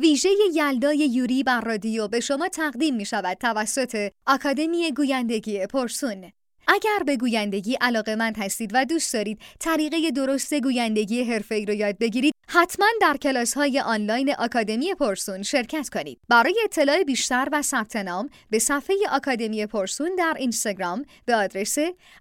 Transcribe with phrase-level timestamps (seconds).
[0.00, 6.32] ویژه یلدای یوری بر رادیو به شما تقدیم می شود توسط آکادمی گویندگی پرسون.
[6.68, 11.98] اگر به گویندگی علاقه مند هستید و دوست دارید طریقه درست گویندگی حرفه‌ای رو یاد
[11.98, 17.96] بگیرید حتما در کلاس های آنلاین آکادمی پرسون شرکت کنید برای اطلاع بیشتر و ثبت
[17.96, 21.78] نام به صفحه آکادمی پرسون در اینستاگرام به آدرس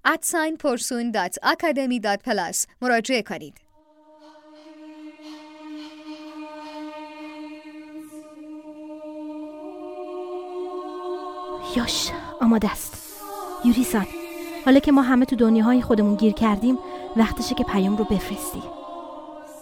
[0.07, 3.66] @porsun.academy.plus مراجعه کنید
[11.75, 12.97] یاش آماده است.
[13.65, 14.05] یوری سان
[14.65, 16.77] حالا که ما همه تو دنیاهای خودمون گیر کردیم
[17.17, 18.63] وقتشه که پیام رو بفرستی.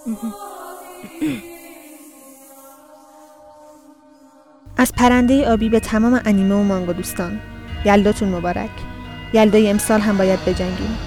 [4.78, 7.40] از پرنده آبی به تمام انیمه و مانگا دوستان
[7.86, 8.70] یلداتون مبارک.
[9.34, 10.98] یلدای امسال هم باید بجنگیم.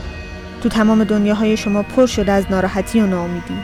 [0.62, 3.54] تو تمام دنیاهای شما پر شده از ناراحتی و ناامیدی.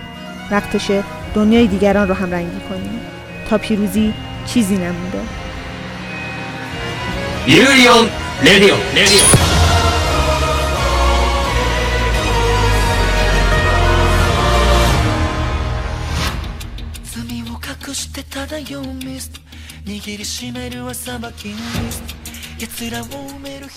[0.51, 1.05] وقتشه
[1.35, 3.01] دنیای دیگران رو هم رنگی کنیم.
[3.51, 4.15] تا پیروزی
[4.47, 5.21] چیزی نمونده.
[7.48, 8.10] یوریون
[8.46, 9.50] رادیو رادیو
[17.94, 19.42] して漂うミスト
[19.86, 22.20] 握りしめるはさばきのミスト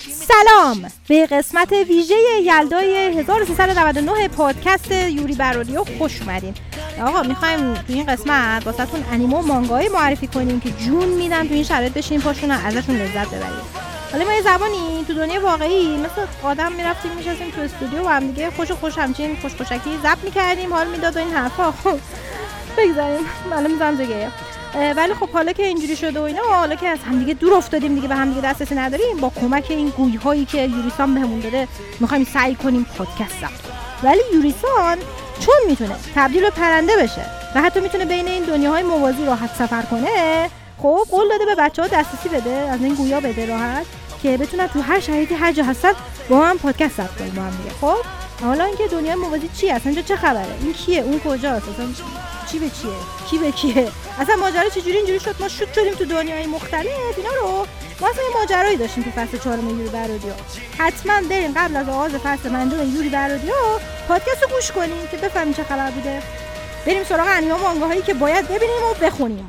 [0.09, 6.53] سلام به قسمت ویژه یلدای 1399 پادکست یوری برادیو خوش اومدین
[7.02, 11.54] آقا می‌خوایم تو این قسمت واسهتون انیمه و مانگای معرفی کنیم که جون میدن تو
[11.54, 16.26] این شرایط بشین پاشون ازشون لذت ببرید حالا ما یه زبانی تو دنیا واقعی مثل
[16.42, 20.72] آدم می‌رفتیم میشستیم تو استودیو و هم دیگه خوش خوش همچین خوش خوشکی ضبط می‌کردیم.
[20.74, 21.72] حال می‌داد و این حرفا.
[21.72, 21.98] خب
[22.78, 23.20] بگذاریم.
[23.50, 24.28] حالا می‌ذارم دیگه
[24.96, 28.08] ولی خب حالا که اینجوری شده و اینا حالا که از همدیگه دور افتادیم دیگه
[28.08, 29.16] به همدیگه دسترسی نداریم.
[29.16, 31.68] با کمک این گوی هایی که یوریسان بهمون داده
[32.00, 33.44] می‌خوایم سعی کنیم پادکست
[34.02, 34.98] ولی یوریسان
[35.40, 39.82] چون می‌تونه تبدیل به پرنده بشه و حتی می‌تونه بین این دنیاهای موازی راحت سفر
[39.82, 40.50] کنه
[40.82, 43.86] خب قول داده به بچه ها دسترسی بده از این گویا بده راحت
[44.22, 45.92] که بتونن تو هر شرایطی هر جا هستن
[46.28, 47.70] با هم پادکست ضبط کنیم با هم دیگه.
[47.80, 47.96] خب
[48.42, 51.86] حالا اینکه دنیای موازی چی هست اینجا چه خبره؟ این کیه؟ اون کجاست اصلا
[52.50, 52.90] چی به چیه؟
[53.30, 53.88] کی به کیه؟
[54.18, 57.66] اصلا ماجرا چجوری اینجوری شد؟ ما شوت شدیم تو دنیای مختلف اینا رو
[58.00, 60.32] یه ماجرایی داشتیم تو فصل چهارم یوری برادیو
[60.78, 63.52] حتما بریم قبل از آغاز فصل پنجم یوری برادیو
[64.08, 66.22] پادکست رو گوش کنیم که بفهمیم چه خبر بوده.
[66.86, 69.46] بریم سراغ انیمه و مانگاهایی که باید ببینیم و بخونیم.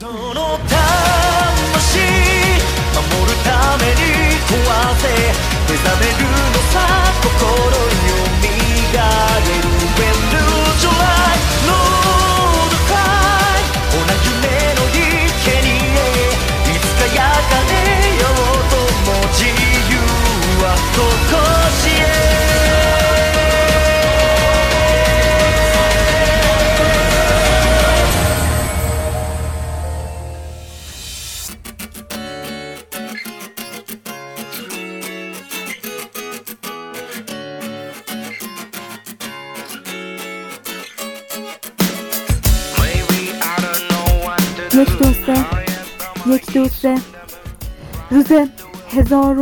[48.29, 48.47] روز
[48.90, 49.40] هزار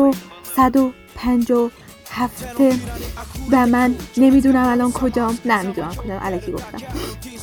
[3.51, 5.37] و من نمی‌دونم الان کجام.
[5.45, 6.19] نه می‌دونم کجام.
[6.19, 6.77] علکی گفتم.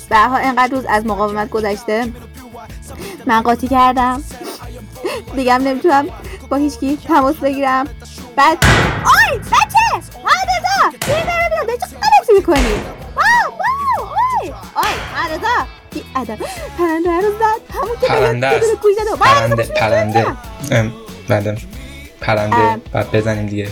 [0.08, 2.12] به حال انقدر روز از مقاومت گذشته.
[3.26, 4.22] من قاطی کردم.
[5.36, 6.06] دیگه نمی‌تونم
[6.48, 7.86] با هیچکی تماس بگیرم.
[8.36, 8.58] بعد
[9.04, 9.38] آی!
[9.38, 10.08] بچه!
[10.22, 11.26] حادثا ببینم
[11.62, 12.74] ببینم چه غلطی می‌کنی؟
[13.16, 16.38] آی آی حادثا بی ادب
[16.78, 19.18] پرنده رو زد همون که پرنده است.
[19.20, 20.26] پرنده پرنده.
[21.28, 21.58] بعد
[22.20, 23.68] پرنده بعد بزنیم دیگه.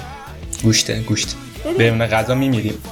[0.62, 1.36] گوشته گوشت.
[1.78, 2.82] بدون غذا میمیریم.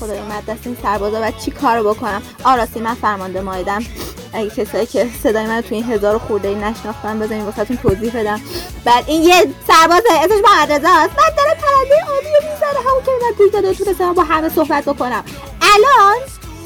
[0.00, 3.84] خدای من دست این سربازا و چی کار بکنم؟ آراستی من فرمانده مایدم.
[4.32, 8.40] اگه کسایی که صدای من تو این هزار خورده ای نشناختن بزنین واسهتون توضیح بدم.
[8.84, 11.16] بعد این یه سربازه اسمش معرضه است.
[11.16, 12.14] بعد داره پرنده رو
[12.52, 15.24] می‌زنه همون که من توی داده تونستم با همه صحبت بکنم.
[15.62, 16.16] الان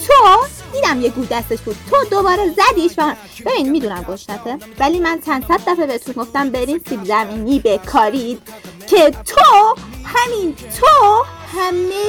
[0.06, 0.12] تو
[0.72, 1.76] دیدم یه گود دستش بود.
[1.90, 3.14] تو دوباره زدیش و
[3.46, 8.42] ببین می‌دونم گشنته ولی من چند صد دفعه بهتون گفتم برین سیب زمینی بکارید
[8.86, 9.74] که تو
[10.04, 11.24] همین تو
[11.58, 12.02] همه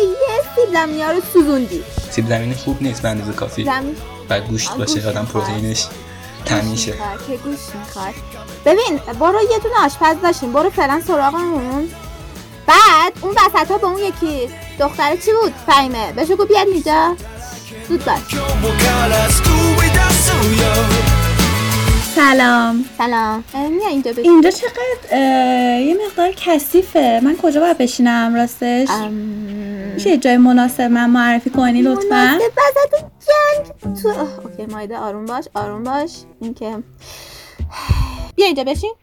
[0.55, 1.83] سیب زمینی ها رو سوزوندی.
[2.11, 3.63] سیب زمینی خوب نیست به اندازه کافی.
[3.63, 3.95] زمین...
[4.29, 5.87] بعد گوشت باشه آدم پروتئینش
[6.45, 6.93] تمیشه
[7.27, 8.13] که گوشت می‌خواد.
[8.65, 10.53] ببین برو یه دونه آشپز داشتیم.
[10.53, 11.89] برو فعلا سراغمون.
[12.67, 14.49] بعد اون وسط ها به اون یکی
[14.79, 17.15] دختره چی بود؟ فهمه بهش گفت بیاد اینجا.
[17.89, 18.03] زود
[22.15, 22.85] سلام.
[22.97, 23.43] سلام.
[23.53, 24.31] میا اینجا بشین.
[24.31, 25.15] اینجا چقدر
[25.81, 27.19] یه مقدار کثیفه.
[27.23, 28.89] من کجا باید بشینم راستش.
[29.93, 32.39] میشه جای مناسب من معرفی کنی لطفا؟
[33.27, 33.95] جنگ.
[34.01, 34.09] تو
[34.43, 34.97] اوکی مایده.
[34.97, 36.11] آروم باش آروم باش.
[36.41, 36.71] اینکه
[38.35, 38.93] بیا اینجا بشین.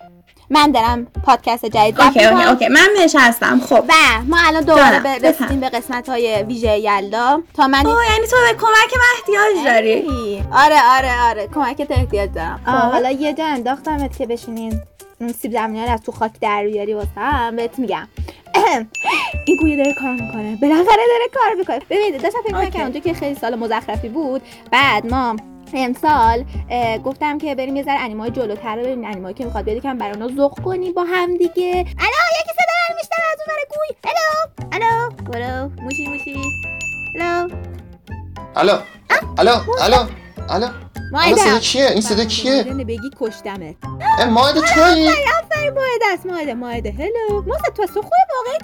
[0.54, 2.44] من دارم پادکست جدید اوکی اوکی.
[2.44, 2.68] اوکی.
[2.68, 3.84] من نشستم خب.
[3.88, 3.92] و
[4.26, 7.42] ما الان دوباره به- رسیدیم به قسمت های ویژه یلدا.
[7.54, 10.04] تا من اوه یعنی تو به کمک من احتیاج داری.
[10.52, 11.48] آره آره آره.
[11.54, 12.60] کمکت احتیاج دارم.
[12.66, 12.70] خب.
[12.70, 14.80] حالا یه جا انداختمت که بشینین
[15.20, 17.56] اون سیب زمینی رو از تو خاک در بیاری واسه هم.
[17.56, 18.08] بهت میگم.
[19.46, 20.56] این گویه داره کار می‌کنه.
[20.62, 21.78] بالاخره داره کار می‌کنه.
[21.90, 22.56] ببینید داشتم فکر.
[22.58, 24.42] می‌کنم اونجا که خیلی سال مزخرفی بود.
[24.72, 25.36] بعد ما
[25.74, 26.44] امسال
[27.04, 30.12] گفتم که بریم یه ذره انیمای جلوتر رو ببینیم انیمایی که می‌خواد بیاد یکم برای
[30.12, 31.72] اونا ذوق کنیم با هم دیگه.
[31.76, 33.96] الو یکی صدا رو میشنوه از اون ور گوی.
[34.04, 34.28] الو
[34.72, 36.36] الو برو موشی موشی.
[37.14, 37.48] الو
[38.56, 38.78] الو
[39.38, 40.66] الو الو الو
[41.14, 43.74] الان صدا مایده کیه این صدا کیه بگی کشتمت
[44.18, 48.58] اه، ماهد تویی آفرین ماهده است ماهده ماهده هلو محسن تو از تو خوبه واقعا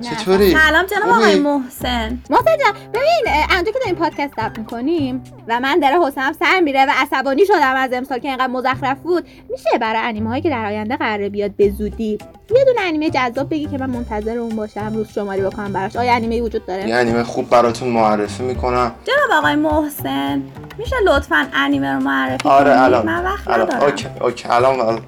[0.00, 5.24] چطوری سلام جناب؟ آقای محسن محسن جان ببین اه، اونجا که داریم پادکست ضبط می‌کنیم
[5.48, 9.26] و من داره حسنم سر میره و عصبانی شدم از امسال که اینقدر مزخرف بود
[9.50, 12.18] میشه برای انیمه هایی که در آینده قراره بیاد به زودی؟
[12.56, 15.96] یه دونه انیمه جذاب بگی که من منتظر اون باشم روز شماری بکنم براش.
[15.96, 18.92] آیا انیمه وجود داره؟ یه انیمه خوب براتون معرفی می‌کنم.
[19.04, 20.42] جناب آقای محسن
[20.78, 23.06] میشه لطفا انیمه رو معرفی آره کنید الان.
[23.06, 23.66] من وقت الان.
[23.66, 24.06] ندارم okay.
[24.20, 24.48] okay.
[24.48, 25.00] الان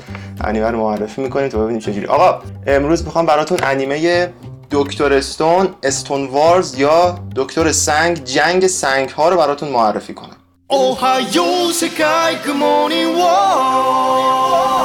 [0.45, 4.29] انیمه رو معرفی می‌کنیم تا ببینیم چجوری آقا امروز می‌خوام براتون انیمه
[4.71, 10.37] دکتر Stone Stone Wars یا دکتر سنگ جنگ سنگ ها رو براتون معرفی کنم
[10.69, 14.82] おはよう世界 good morning world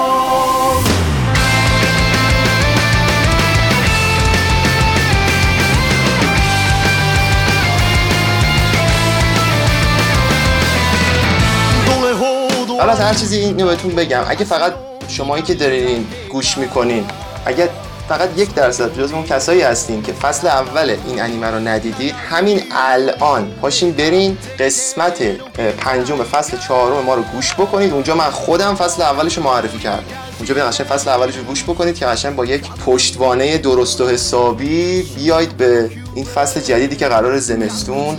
[12.80, 14.74] حالا از هر چیزی اینو بهتون بگم اگه فقط
[15.08, 17.06] شمایی که دارین گوش می‌کنین
[17.46, 17.70] اگه
[18.10, 22.64] فقط یک درصد جز اون کسایی هستین که فصل اول این انیمه رو ندیدید همین
[22.72, 25.22] الان پاشین برین قسمت
[25.78, 27.94] پنجم فصل چهارم ما رو گوش بکنید.
[27.94, 30.04] اونجا من خودم فصل اولش رو معرفی کردم.
[30.38, 34.08] اونجا برین قشنگ فصل اولش رو گوش بکنید که قشنگ با یک پشتوانه درست و
[34.08, 38.18] حسابی بیاید به این فصل جدیدی که قرار زمستون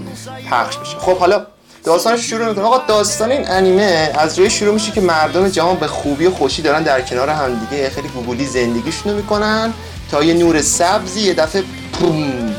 [0.51, 0.97] پخش بشه.
[0.99, 1.47] خب حالا
[1.89, 2.65] داستانش شروع می‌کنه.
[2.65, 6.63] آقا داستان این انیمه از جایی شروع میشه که مردم جهان به خوبی و خوشی
[6.63, 9.73] دارن در کنار همدیگه خیلی گوگولی زندگیشونو می‌کنن
[10.11, 11.63] تا یه نور سبزی یه دفعه
[11.93, 12.55] پوم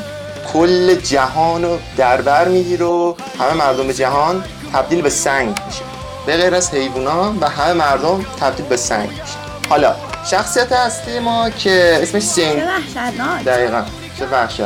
[0.54, 4.44] کل جهان رو در بر می‌گیره و همه مردم جهان
[4.74, 5.82] تبدیل به سنگ میشه.
[6.26, 9.38] به غیر از حیوونا و همه مردم تبدیل به سنگ میشه.
[9.70, 9.96] حالا
[10.32, 13.44] شخصیت اصلی ما که اسمش وحشتناک.
[13.46, 13.84] دقیقا.
[14.20, 14.62] چه وحشت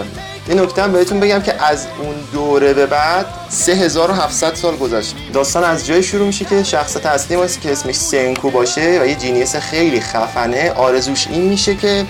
[0.50, 5.64] یه نکته هم بهتون بگم که از اون دوره به بعد 3700 سال گذشته داستان
[5.64, 9.56] از جای شروع میشه که شخصیت اصلی ما که اسمش سنکو باشه و یه جینیس
[9.56, 12.06] خیلی خفنه آرزوش این میشه که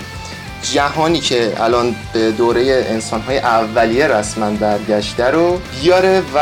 [0.72, 6.40] جهانی که الان به دوره انسانهای اولیه رسما برگشته رو بیاره و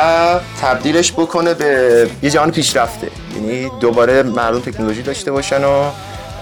[0.62, 3.10] تبدیلش بکنه به یه جهان پیشرفته.
[3.34, 5.90] یعنی دوباره مردم تکنولوژی داشته باشن و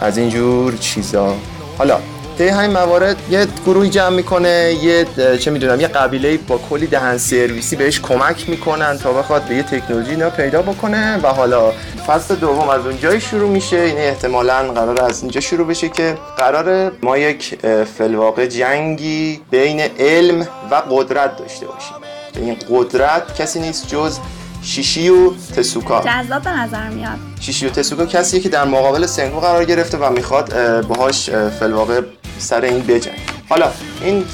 [0.00, 1.36] از اینجور چیزا.
[1.78, 1.98] حالا
[2.40, 5.06] طی همین موارد یه گروهی جمع می‌کنه یه
[5.40, 9.62] چه می‌دونم یه قبیله با کلی دهن سرویسی بهش کمک می‌کنن تا بخواد به یه
[9.62, 11.72] تکنولوژی اینا پیدا بکنه و حالا
[12.06, 13.88] فصل دوم از اونجایی شروع میشه.
[13.88, 17.58] یعنی احتمالا قرار از اینجا شروع بشه که قرار ما یک
[17.98, 21.96] فلواقع جنگی بین علم و قدرت داشته باشیم.
[22.36, 24.18] این قدرت کسی نیست جز
[24.62, 26.00] شیشیو تسوکا.
[26.00, 27.18] جذاب به نظر میاد.
[27.40, 32.00] شیشیو تسوکا کسیه که در مقابل سنگو قرار گرفته و می‌خواد اه، باهاش اه، فی‌الواقع
[32.40, 33.18] سر این بجنگ
[33.48, 33.70] حالا
[34.02, 34.24] این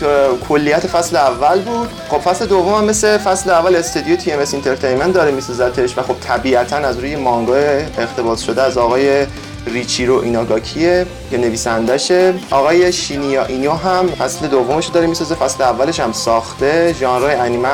[0.48, 1.88] کلیت فصل اول بود.
[2.08, 6.76] خب فصل دوم هم مثل فصل اول استودیو TMS Entertainment داره میسازتش و خب طبیعتا
[6.76, 9.26] از روی مانگا اقتباس شده از آقای
[9.66, 16.12] ریچیرو ایناگاکیه که نویسندشه آقای شینیا اینو هم فصل دومش داره می‌سازه فصل اولش هم
[16.12, 16.94] ساخته.
[17.00, 17.68] ژانر انیمه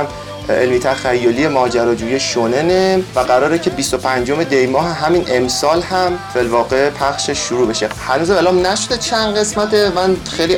[0.49, 7.39] علمی تخیلی ماجراجویی شوننه و قراره که 25 دی ماه همین امسال هم فلواقع پخشش
[7.39, 7.89] شروع بشه.
[8.09, 9.93] هنوز اعلام نشده چند قسمته.
[9.95, 10.55] من خیلی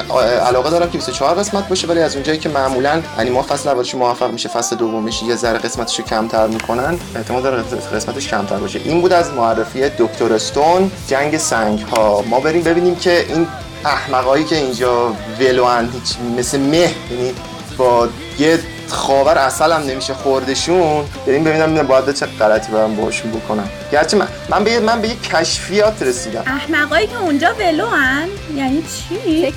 [0.47, 4.33] علاقه دارم که 24 قسمت باشه ولی از اونجایی که معمولا انیما فصل اولش موفق
[4.33, 6.99] میشه فصل دومش یه ذره قسمتش کمتر می‌کنن.
[7.17, 7.63] احتمال داره
[7.95, 8.81] قسمتش کمتر باشه.
[8.85, 13.47] این بود از معرفی دکتر استون جنگ سنگ ها ما بریم ببینیم که این
[13.85, 17.35] احمقایی که اینجا ولوان هیچ مثل مه یعنی
[17.79, 21.05] با یه خاور اصل هم نمیشه خوردشون.
[21.27, 23.69] بریم ببینم ببینم باید چه غلطی برم باشون بکنم.
[23.93, 26.43] گرچه من من به یه- من به یه کشفیات رسیدم.
[26.47, 28.29] احمقایی که اونجا ولو هن.
[28.57, 29.53] یعنی چی؟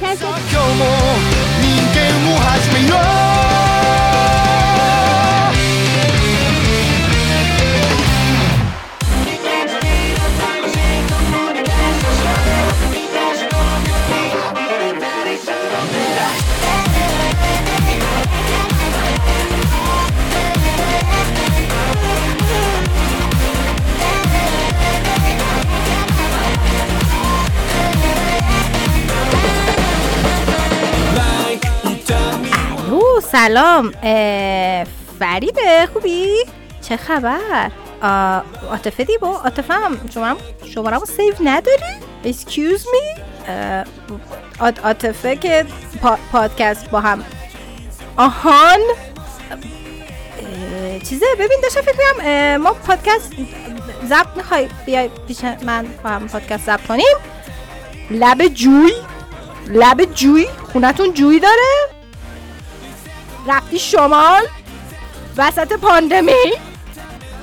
[33.32, 33.92] سلام
[35.20, 36.28] فریده خوبی؟
[36.82, 37.72] چه خبر؟
[38.72, 40.38] عاطفه دیبا عاطفه هم شما
[40.74, 41.84] شماره سیو نداری؟
[43.48, 43.84] اه،
[44.60, 45.66] عاط- عاطفه که
[46.04, 47.24] پا- پادکست با هم
[48.18, 48.80] آهان
[49.52, 53.32] اه، چیزه ببین داشتم فکر کنم ما پادکست
[54.06, 57.16] ضبط می‌خوای بیای پیش من با هم پادکست ضبط کنیم
[58.12, 58.92] لب جوی
[59.68, 61.97] لب جوی خونتون جوی داره
[63.48, 64.44] رفتی شمال
[65.38, 66.54] وسط پاندمی؟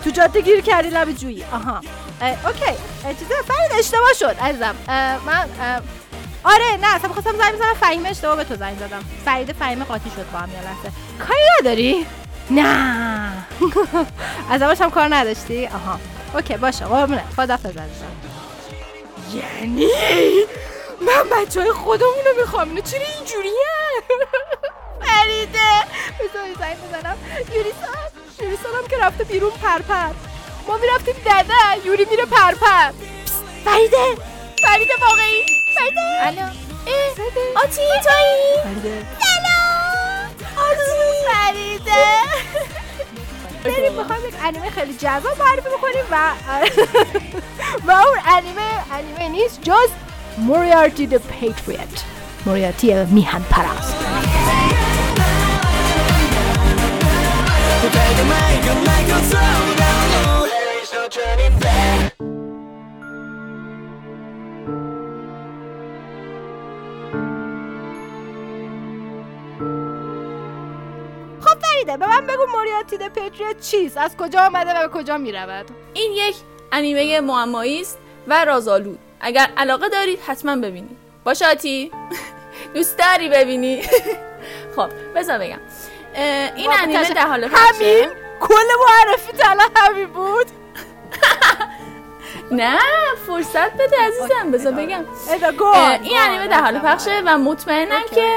[0.05, 1.45] تو جاده گیر کردی لب جویی.
[1.53, 1.81] آها.
[2.21, 2.65] اه، okay.
[3.05, 4.37] اه، چیزه فرید اشتباه شد.
[4.41, 4.75] عزیزم.
[4.89, 5.49] اه، من
[6.45, 9.05] آره نه اصلا می‌خواستم زنگ بزنم فهیم اشتباه به تو زنگ زدم.
[9.25, 10.93] فرید فهیم قاطی شد با هم یه لحظه.
[11.29, 12.07] کاری نداری؟
[12.51, 13.33] نه.
[14.51, 16.01] از اولش هم کار نداشتی؟ آها.
[16.35, 17.89] okay باشه قربونه عزیزم
[19.35, 19.89] یعنی؟
[21.01, 22.69] من بچه های خودمون می‌خوام.
[22.69, 23.53] اینو چرا اینجوریه؟
[25.05, 25.71] فریده
[26.21, 27.17] بذاری زنگ بزنم.
[27.55, 27.97] یوریسان
[28.43, 30.11] یوریسان هم که رفته بیرون پرپر.
[30.69, 31.87] ما می‌رفتیم دده.
[31.87, 32.91] یوری میره پرپر.
[33.65, 34.05] فریده
[34.63, 35.43] فریده واقعی.
[35.75, 36.49] فریده الو.
[37.57, 40.31] آتی تویی فریده سلام.
[40.69, 42.05] آتی فریده
[43.65, 46.31] بریم می‌خوایم یک انیمه خیلی جذاب معرفی بکنیم و
[47.87, 49.89] و اون انیمه انیمه نیست جز
[50.39, 51.89] موریارتی د پیتریت.
[52.47, 54.04] موریارتی میهن پرست
[57.85, 57.91] خب
[71.61, 75.71] فریده به من بگو موریارتی د پیتریت چیست؟ از کجا آمده و به کجا می‌رود؟
[75.95, 76.37] این یک
[76.73, 77.99] انیمه معمایی است
[78.29, 78.99] و رازآلود.
[79.21, 80.97] اگر علاقه دارید حتما ببینید.
[81.25, 81.91] باشه آتی.
[82.75, 83.83] دوست داری ببینی.
[84.77, 85.61] خب بذار بگم.
[86.57, 88.09] این انیمه در حال همین
[88.41, 88.55] کل
[88.89, 90.47] معرفی تلا همین بود.
[92.51, 92.79] نه
[93.27, 95.05] فرصت بده عزیزم بذار بگم.
[96.03, 98.37] این انیمه در حال پخشه و مطمئنم که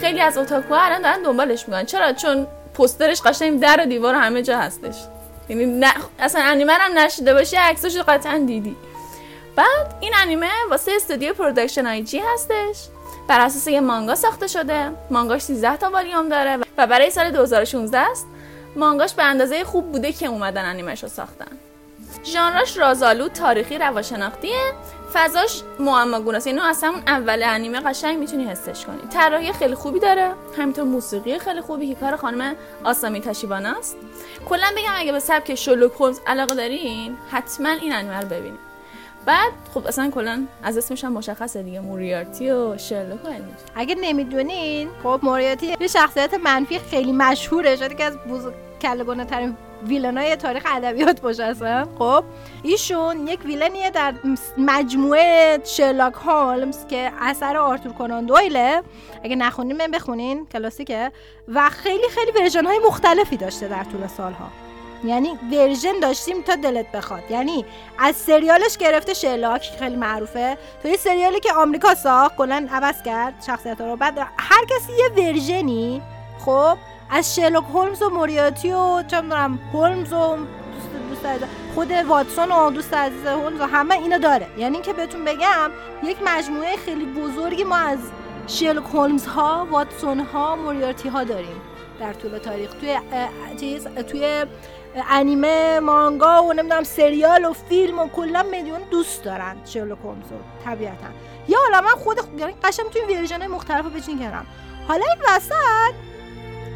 [0.00, 4.42] خیلی از اوتاکوها الان دارن دنبالش می‌کنن چرا؟ چون پوسترش قشنگ در و دیوار همه
[4.42, 4.94] جا هستش.
[5.48, 8.76] یعنی نه اصلا انیمه هم ندیده باشی عکسش قطعا دیدی.
[9.56, 12.76] بعد این انیمه واسه استودیو Production I.G هستش.
[13.28, 14.90] بر اساس یه مانگا ساخته شده.
[15.10, 18.26] مانگاش 13 تا والیوم داره و برای سال 2016 است
[18.76, 21.58] مانگاش به اندازه خوب بوده که اومدن انیمش رو ساختن.
[22.24, 24.72] ژانرش رازآلود تاریخی روانشناختیه
[25.12, 28.98] فضاش معماگونه است یعنی از همون اول انیمه قشنگ می‌تونی حسش کنی.
[29.10, 33.96] طراحی خیلی خوبی داره همینطور موسیقی خیلی خوبی که کار خانم آسامی تشیبانا است.
[34.48, 38.75] کلا بگم اگه به سبک شلوک هولمز علاقه دارین حتما این انیمه رو ببینید.
[39.26, 43.28] بعد خب اصلا کلا از اسمش هم مشخصه دیگه موریارتی و شرلوک و.
[43.74, 49.56] اگه نمی‌دونین خب موریاتی یه شخصیت منفی خیلی مشهوره شاید که از بزرگ کلگونه ترین
[49.86, 51.86] ویلنای تاریخ ادبیات باشه اصلا.
[51.98, 52.24] خب
[52.62, 54.14] ایشون یک villain یه در
[54.58, 58.82] مجموعه شرلاک هولمز که اثر آرتور کنان دویله.
[59.24, 61.12] اگه نخوندین حتما بخونین کلاسیکه.
[61.48, 64.65] و خیلی خیلی ورژن های مختلفی داشته در طول سالها.
[65.04, 67.22] یعنی ورژن داشتیم تا دلت بخواد.
[67.30, 67.64] یعنی
[67.98, 70.58] از سریالش گرفته شرلاک که خیلی معروفه.
[70.82, 73.96] تو یه سریالی که آمریکا ساخت کلا عوض کرد شخصیت رو.
[73.96, 76.02] بعد هر کسی یه ورژنی
[76.44, 76.76] خب
[77.10, 82.70] از شرلوک هولمز و موریاتی و چه می‌دونم هولمز و دوست دوست خود واتسون و
[82.70, 84.46] دوست عزیز هولمز و همه اینو داره.
[84.58, 85.70] یعنی که بهتون بگم
[86.04, 87.98] یک مجموعه خیلی بزرگی ما از
[88.46, 91.60] شرلوک هولمز ها واتسون ها موریارتی ها داریم
[92.00, 92.70] در طول تاریخ.
[92.80, 92.98] توی
[93.60, 94.44] چیز توی
[95.10, 100.36] انیمه مانگا و نمی‌دونم سریال و فیلم و کلا میلیون دوست دارن شرلوک هولمز رو
[100.64, 101.06] طبیعتا.
[101.48, 104.46] یا حالا من خود یعنی قشنگ توی ورژن مختلف رو بچین کنم
[104.88, 105.94] حالا این وسط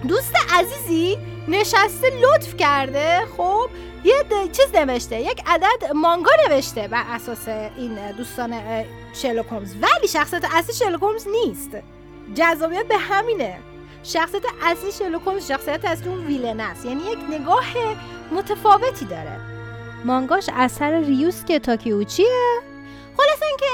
[0.09, 3.71] دوست عزیزی نشسته لطف کرده خب
[4.05, 4.15] یه
[4.53, 8.55] چیز نوشته یک عدد مانگا نوشته بر اساس این دوستان
[9.15, 11.71] شرلوک ولی شخصیت اصلی شرلوک نیست.
[12.35, 13.59] جذابیت به همینه.
[14.03, 16.87] شخصیت اصلی شرلوک هولمز شخصیت اصلی اون ویلن است.
[16.87, 17.65] یعنی یک نگاه
[18.33, 19.41] متفاوتی داره.
[20.05, 22.61] مانگاش اثر ریوسکه تاکیوچیه
[23.17, 23.67] خلاص اینکه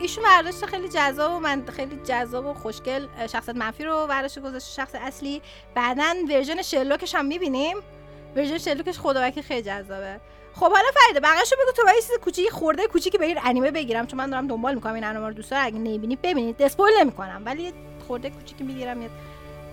[0.00, 4.72] ایشون برداشت خیلی جذاب و من خیلی جذاب و خوشگل شخصیت منفی رو برداشت گذاشت
[4.72, 5.42] شخص اصلی.
[5.74, 7.76] بعدا ورژن شرلوکش هم می‌بینیم.
[8.36, 10.20] ورژن شرلوکش خدا وکیل خیلی جذابه.
[10.54, 14.06] خب حالا فریده بقیه‌شو بگو تو باید چیز کوچیک خورده کوچیکی به این انیمه بگیرم
[14.06, 15.66] چون من دارم دنبال می‌کنم این انیمه رو دوست دارم.
[15.66, 16.62] اگه نمی‌بینید ببینید.
[16.62, 17.72] spoil نمی‌کنم ولی
[18.06, 19.10] خورده کوچیکی می‌گیرم یه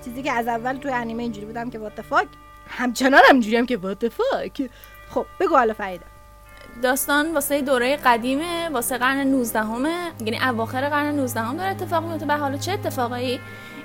[0.05, 2.27] چیزی که از اول تو انیمه اینجوری بودم که what the fuck
[2.67, 4.11] همچنان هم هم که what
[5.09, 6.05] خب بگو حالا فریده
[6.83, 12.03] داستان واسه دوره قدیمه واسه قرن 19 همه یعنی اواخر قرن 19 هم داره اتفاق
[12.03, 13.39] میفته و حالا چه اتفاقایی؟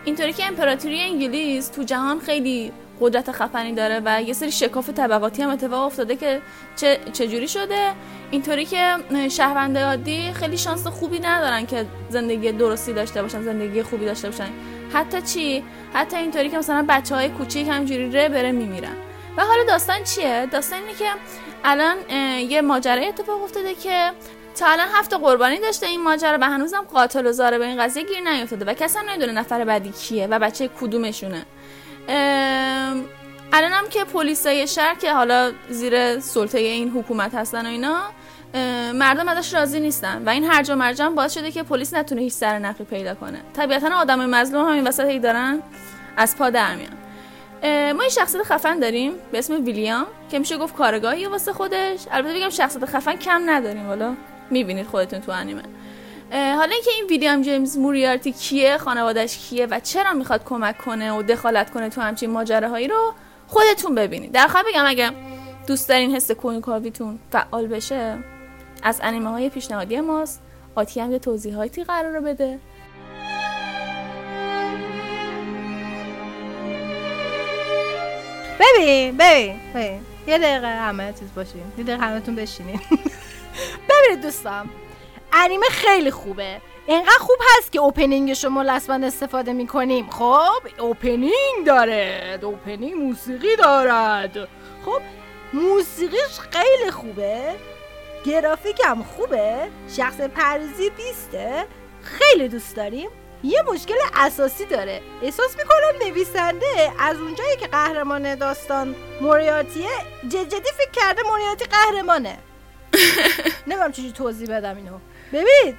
[0.04, 5.42] اینطوری که امپراتوری انگلیس تو جهان خیلی قدرت خفنی داره و یه سری شکاف طبقاتی
[5.42, 6.40] هم اتفاق افتاده که
[6.76, 7.92] چه چجوری شده؟
[8.30, 8.96] اینطوری که
[9.30, 14.48] شهرونده عادی خیلی شانس خوبی ندارن که زندگی درستی داشته باشن زندگی خوبی داشته باشن.
[14.92, 18.96] حتی چی؟ حتی اینطوری که مثلا بچه های کوچیک همجوری ره بره میمیرن.
[19.36, 21.08] و حالا داستان چیه؟ داستان اینه که
[21.64, 21.96] الان
[22.50, 24.10] یه ماجرای اتفاق افتاده که
[24.58, 28.02] تا الان هفت قربانی داشته این ماجرا و هنوزم قاتل و زاره به این قضیه
[28.02, 31.46] گیر نیافتاده و کسی هم نمی‌دونه نفر بعدی کیه و بچه کدومشونه.
[32.08, 38.02] الان هم که پلیسای شهر که حالا زیر سلطه این حکومت هستن و اینا
[38.92, 42.32] مردم ازش راضی نیستن و این هرج و مرجان باعث شده که پلیس نتونه هیچ
[42.32, 43.40] سر نقی پیدا کنه.
[43.56, 45.62] طبیعتا آدم مظلوم همین وسط هی دارن
[46.16, 46.92] از پا در میان.
[47.92, 52.00] ما این شخصیت خفن داریم به اسم ویلیام که میشه گفت کارگاهی واسه خودش.
[52.10, 54.14] البته بگم شخصیت خفن کم نداریم حالا
[54.50, 55.62] می‌بینید خودتون تو انیمه.
[56.36, 61.22] حالا اینکه این ویلیام جیمز موریارتی کیه خانوادش کیه و چرا می‌خواد کمک کنه و
[61.22, 63.14] دخالت کنه تو همچین ماجراهایی رو
[63.46, 64.32] خودتون ببینید.
[64.32, 65.10] در بگم اگه
[65.66, 68.18] دوست دارین حس کنجکاویتون فعال بشه
[68.82, 70.42] از انیمه های پیشنهادی ماست.
[70.74, 72.58] آتی هم یه توضیحاتی قرار بده.
[78.60, 80.00] ببین ببین ببین.
[80.26, 82.80] یه دقیقه همه چیز باشیم یه دقیقه همه تون بشینین.
[83.88, 84.70] ببینید دوستان.
[85.32, 86.60] انیمه خیلی خوبه.
[86.86, 90.10] اینقدر خوب هست که اوپنینگش رو ملسبن استفاده می‌کنیم.
[90.10, 92.38] خب اوپنینگ داره.
[92.42, 94.48] اوپنینگ موسیقی دارد.
[94.84, 95.00] خب
[95.52, 97.54] موسیقیش خیلی خوبه.
[98.24, 99.68] گرافیک هم خوبه.
[99.96, 101.66] شخص پرزی بیسته.
[102.02, 103.10] خیلی دوست داریم.
[103.44, 105.00] یه مشکل اساسی داره.
[105.22, 109.90] احساس می‌کنم نویسنده از اونجایی که قهرمان داستان موریاتیه
[110.28, 112.38] جدی فکر کرده موریاتی قهرمانه.
[113.66, 114.98] نمیم چجوری توضیح بدم اینو.
[115.32, 115.78] ببین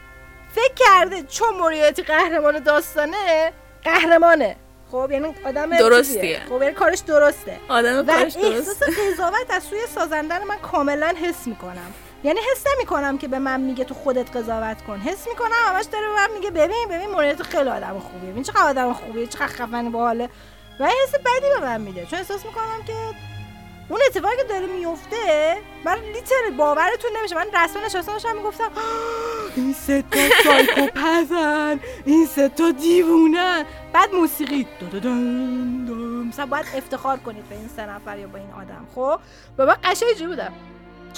[0.55, 4.55] فکر کرده چون موریاتی قهرمان داستانه قهرمانه.
[4.91, 6.41] خب یعنی آدم درستیه.
[6.49, 7.60] خب یعنی کارش درسته.
[7.69, 8.77] آدم کارش درسته احساس
[9.13, 11.93] قضاوت از سوی سازنده من کاملا حس می‌کنم.
[12.23, 14.99] یعنی حس نمی کنم که به من میگه تو خودت قضاوت کن.
[14.99, 18.31] حس می‌کنم همش داره به من میگه ببین ببین موریت خیلی آدم خوبیه.
[18.31, 20.29] ببین چقدر آدم خوبیه چقدر خفنی باحاله.
[20.79, 22.05] و این حس بدی به من میده.
[22.05, 22.93] چون احساس می‌کنم که
[23.89, 27.36] اون اتفاقی که داره میفته من لیتر باورتون نمیشه.
[27.36, 28.71] من رسما نشسته داشتم می‌گفتم
[29.56, 34.67] این سه تا سایکوپزن این سه تا دیوونن بعد موسیقی
[36.28, 39.19] مثلا باید افتخار کنید به این سه نفر یا با این آدم خب؟
[39.58, 40.54] و من قشنگ بودم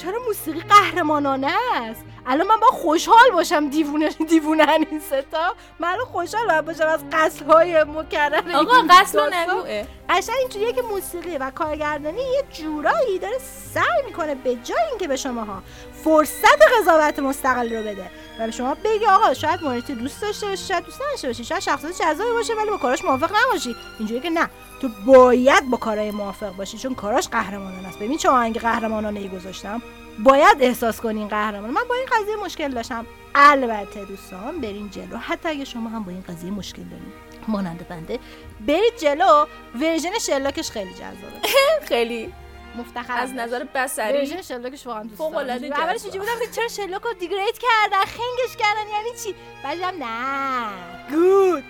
[0.02, 6.62] چرا موسیقی قهرمانانه است؟ الان من با خوشحال باشم دیوونه دیوونه این ستا من خوشحال
[6.62, 12.44] باشم از قتل های مکرر آقا قتل نگوه قشنگ اینجوریه که موسیقی و کارگردانی یه
[12.52, 13.38] جورایی داره
[13.74, 15.64] سعی می‌کنه به جای اینکه به شماها
[16.04, 20.66] فرصت قضاوت مستقل رو بده و به شما بگی آقا شاید موریتی دوست داشته باشی
[20.66, 23.76] شاید دوست نداشته باشی شاید شخصیت جذابی باشه ولی با کاراش موافق نباشی.
[24.00, 24.50] اینجوری که نه.
[24.80, 28.00] تو باید با کارهای موافق باشی چون کاراش قهرمانانه است.
[28.00, 29.82] ببین چه آهنگ قهرمانانه ای گذاشتم.
[30.24, 31.70] باید احساس کنین قهرمان.
[31.70, 33.06] من با این قضیه مشکل داشتم.
[33.36, 35.18] البته دوستان برین جلو.
[35.18, 37.14] حتی اگه شما هم با این قضیه مشکل دارین.
[37.48, 38.20] مانند بنده.
[38.68, 39.46] برید جلو.
[39.82, 41.48] ورژن شلاکش خیلی جذابه.
[41.90, 42.34] خیلی.
[42.76, 44.18] مفتخر از نظر بصری.
[44.18, 45.74] ورژن شلاکش واقعا دوست دارم.
[45.74, 50.70] اولش اینجوری بودم که چرا شلاک رو دیگریت کردن؟ خنگش کردن؟ یعنی چی؟ بعد نه.
[51.10, 51.64] گود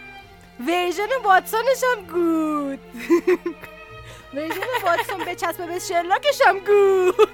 [0.68, 2.80] ورژن واتسونش هم گود.
[4.34, 7.30] ورژن واتسون به چسبه به شلاکش هم گود.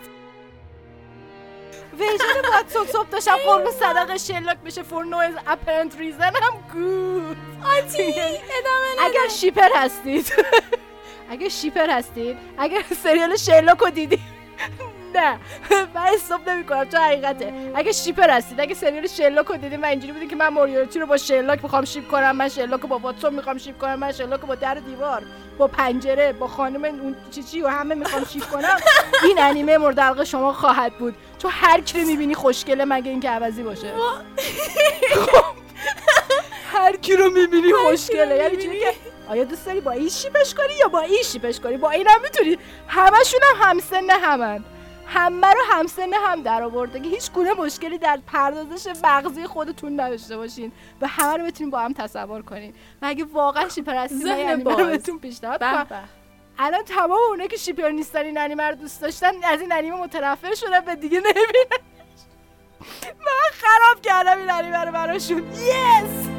[1.99, 7.38] ورژن واتسون صبح داشتم قربون صدق شلاک بشه فور نویز اپرنت ریزن هم گود.
[7.77, 10.33] آتی ادامه اگر شیپر هستید
[11.31, 14.19] اگر شیپر هستید اگر سریال شرلاک رو دیدید
[15.15, 15.39] نه.
[15.95, 17.54] من حساب نمی کنم چون حقیقته.
[17.75, 21.06] اگه شیپر هستید اگه سریال شرلاک رو دیدید من اینجوری بودی که من موریورتی رو
[21.06, 24.41] با شرلاک می‌خوام شیپ کنم من شرلاک رو با واتسون می‌خوام شیپ کنم من شرلاک
[24.41, 25.23] رو با در دیوار
[25.58, 28.78] با پنجره با خانم اون چی چی و همه می‌خوام شیپ کنم
[29.23, 31.15] این انیمه مورد علاقه شما خواهد بود.
[31.38, 33.91] چون هر کی می‌بینی خوشگله مگه اینکه عوضی باشه.
[35.15, 35.56] خب.
[36.73, 38.36] هر کی رو می‌بینی خوشگله.
[38.38, 38.93] یعنی چی که
[39.30, 42.21] آیا دوست داری با این شیپش کنی یا با این شیپش کنی؟ با این هم
[42.21, 42.58] می‌تونی.
[42.88, 44.63] همشون هم همسن همن.
[45.07, 50.37] همه رو همسن هم در آورده که هیچ گونه مشکلی در پردازش مغزی خودتون نداشته
[50.37, 52.73] باشین و همه رو بتونین با هم تصور کنین.
[53.01, 54.77] و اگه واقعا شیپر هستین ذهن باز.
[54.77, 55.63] بهتون پیشنهاد
[56.59, 60.55] الان تمام اونه که شیپر نیستن این انیمه رو دوست داشتن از این انیمه متنفر
[60.55, 61.85] شدن به دیگه نمی‌بینن
[63.25, 65.43] من خراب کردم این انیمه رو براشون.
[65.51, 66.35] یس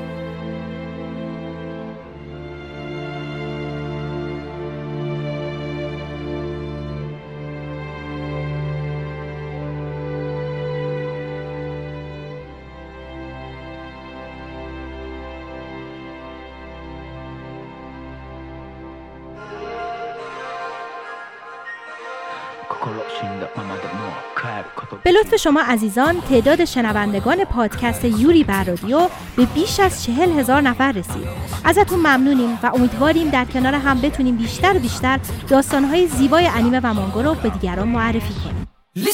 [25.06, 30.60] به لطف شما عزیزان تعداد شنوندگان پادکست یوری بر رادیو به بیش از چهل هزار
[30.60, 31.28] نفر رسید.
[31.64, 36.94] ازتون ممنونیم و امیدواریم در کنار هم بتونیم بیشتر و بیشتر داستانهای زیبای انیمه و
[36.94, 38.66] مانگا رو به دیگران معرفی کنیم.
[38.96, 39.12] リ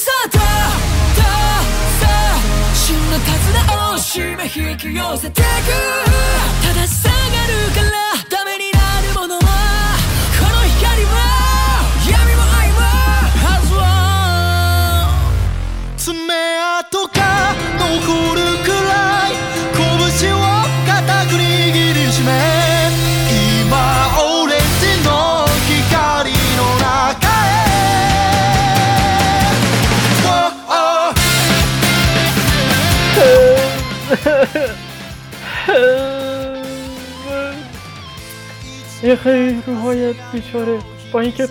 [39.02, 40.78] یه خیلی روحای بیچاره.
[41.12, 41.48] با اینکه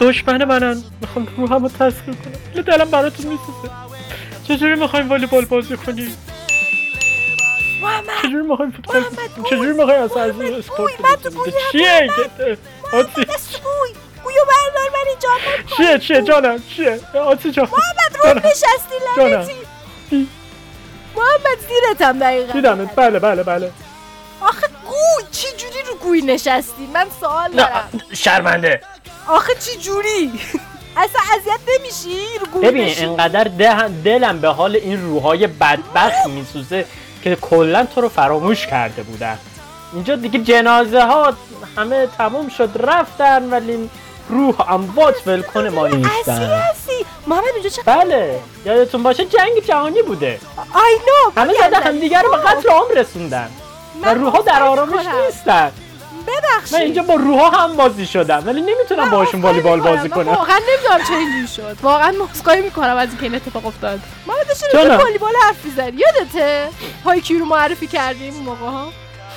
[0.00, 0.82] دشمن منن.
[1.00, 2.34] می‌خوام روحمو تسخیر کنم.
[2.54, 3.70] ولی دلم براتون میسوزه.
[4.48, 6.16] چجوری می‌خوایم والیبال بازی کنیم؟
[8.22, 9.04] چجوری می‌خوایم فوتبال
[9.50, 10.92] چجوری می‌خوایم اصلا از این اسپورت
[11.72, 12.58] چیه که
[12.92, 15.28] آتی گوی گویو بردار من اینجا
[15.76, 17.68] چیه چیه؟ جانم چیه؟ آتی جان.
[17.72, 18.38] محمد رو جانم.
[18.46, 19.30] نشستی جانم.
[19.30, 19.52] لعنتی
[21.16, 22.52] محمد زیرتم دقیقا.
[22.52, 23.70] دیدمت بله بله بله.
[24.40, 27.88] آخه گوی چی جوری رو گوی نشستی؟ من سوال نه دارم.
[28.12, 28.80] شرمنده.
[29.28, 30.32] آخه چی جوری؟
[30.96, 33.44] اصلا اذیت نمیشی؟ رو گوی ببین نشی؟ انقدر
[34.04, 36.84] دلم به حال این روحای بدبخت میسوزه
[37.24, 39.38] که کلا تو رو فراموش کرده بودن
[39.94, 41.32] اینجا دیگه جنازه ها
[41.76, 43.90] همه تموم شد رفتن ولی
[44.32, 46.32] روح اموات ولکن ما نیستن.
[46.32, 50.40] هستی؟ محمد اونجا چه بله یادتون باشه جنگ جهانی بوده.
[50.74, 53.50] I know همه زده همدیگه رو به قتل عام رسوندن.
[54.02, 55.06] و من روحها در آرامش.
[55.26, 55.72] نیستن.
[56.26, 56.74] ببخشید.
[56.74, 60.28] من اینجا با روحها هم بازی شدم ولی نمی‌تونم باشون والیبال بازی کنم.
[60.28, 61.76] واقعا نمی‌دونم چه اینجوری شد.
[61.82, 64.00] واقعا مسخره می‌کنم از اینکه این اتفاق افتاد.
[64.26, 66.68] ما داشتیم والیبال حرف می‌زدیم یادته؟
[67.04, 68.88] هایکیو رو معرفی کردیم اون موقع ها.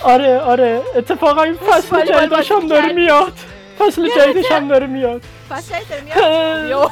[0.03, 0.81] آره آره.
[0.95, 2.93] اتفاقا این فصل جدیدش هم داره.
[2.93, 3.33] میاد.
[3.79, 5.21] فصل جدیدش هم داره میاد.
[5.49, 6.91] شاید داره میاد.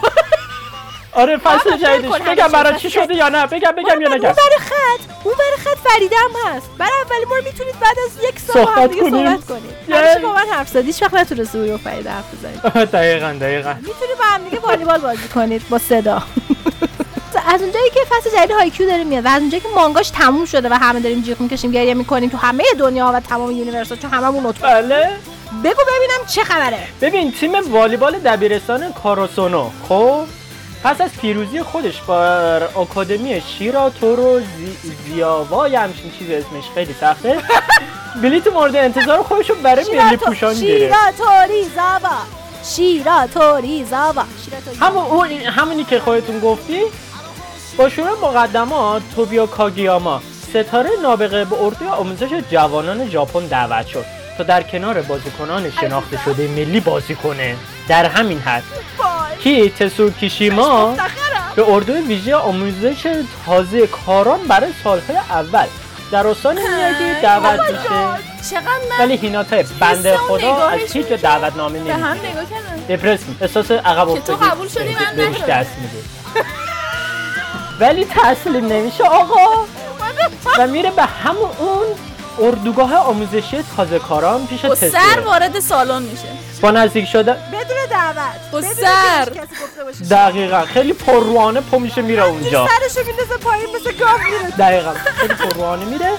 [1.15, 2.09] آره فصل ول جدیدش.
[2.09, 2.79] کن بگم برای.
[2.79, 4.25] چی شده یا نه؟ بگم بگم یا نگم.
[4.25, 4.99] اون بر خط.
[5.23, 6.69] اون بر خط فریده هم هست.
[6.77, 9.25] برای اولین بار می‌تونید بعد از یک سال هم صحبت دیگه کنیم.
[9.27, 9.75] صحبت کنید.
[9.89, 12.89] همیشه با من حرف زدی هیچ وقت نتونستی روی فریده حرف بزنید.
[12.91, 13.73] دقیقا دقیقا.
[13.73, 16.23] می‌تونید با هم دیگه والیبال بازی کنید با صدا.
[17.47, 20.69] از اونجایی که فصل جدید هایکیو داره میاد و از اونجایی که مانگاش تموم شده
[20.69, 24.51] و همه داریم جیغ می‌کشیم گریه می‌کنیم تو همه دنیا و تمام universe چون هممون
[24.61, 25.09] بله.
[25.63, 26.87] بگو ببینم چه خبره.
[27.01, 30.25] ببین تیم والیبال دبیرستان کاروسونو خب؟
[30.83, 34.93] پس از پیروزی خودش با آکادمی شیرا تورو زی...
[35.05, 37.37] زیاوا همچین چیزی اسمش خیلی سخته.
[38.21, 40.65] بلیت مورد انتظار خودش رو برای ملی پوشان گرفت.
[40.65, 42.17] شیرا توری زاوا.
[42.63, 44.23] شیرا توری زاوا
[44.65, 46.81] توری همون اون همونی که خودتون گفتی؟
[47.77, 50.21] با شروع مقدمات توبیو کاگیاما.
[50.49, 54.22] ستاره نابغه به اردوی آموزش جوانان ژاپن دعوت شد.
[54.37, 57.55] تا در کنار بازیکنان شناخته شده ملی بازی کنه.
[57.87, 58.63] در همین حد.
[59.43, 60.95] کی تسو کیشیما
[61.55, 65.65] به اردوی ویژه آموزش تازه کاران برای سالهای اول.
[66.11, 68.23] در استان میاگی دعوت میشه.
[68.49, 72.43] چقدر من ولی هیناتا بنده خدا از هیچ جا دعوتنامه به هم نگاه
[72.89, 74.51] دپرس می احساس عقب که تو افتادی.
[74.51, 75.61] قبول شدی، من بهش ندارم.
[75.61, 76.03] دست میده.
[77.79, 79.65] ولی تسلیم نمیشه آقا.
[80.59, 81.85] و میره به همون اون
[82.39, 86.27] اردوگاه آموزشی تازه کاران پیش تسو سر وارد سالن میشه.
[86.61, 88.73] با نزدیک شدن بدون دعوت.
[88.73, 89.29] سر.
[90.09, 90.61] دقیقا.
[90.61, 92.67] خیلی پرروانه پا میشه میره اونجا.
[92.67, 94.49] سرشو میندازه پایین مثل گاو میره.
[94.57, 94.93] دقیقا.
[94.93, 96.11] خیلی پرروانه میره.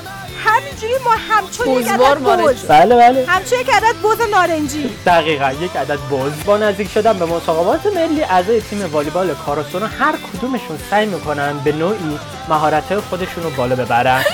[0.45, 2.69] همینجوری ما همچون یک عدد شد.
[2.69, 3.25] بله بله.
[3.29, 4.91] همچون یک عدد بز نارنجی.
[5.07, 5.53] دقیقا.
[5.53, 10.79] یک عدد باز با نزدیک شدن به مسابقات ملی اعضای تیم والیبال کاراسونا هر کدومشون
[10.91, 14.25] سعی می‌کنن به نوعی مهارت خودشون رو بالا ببرن.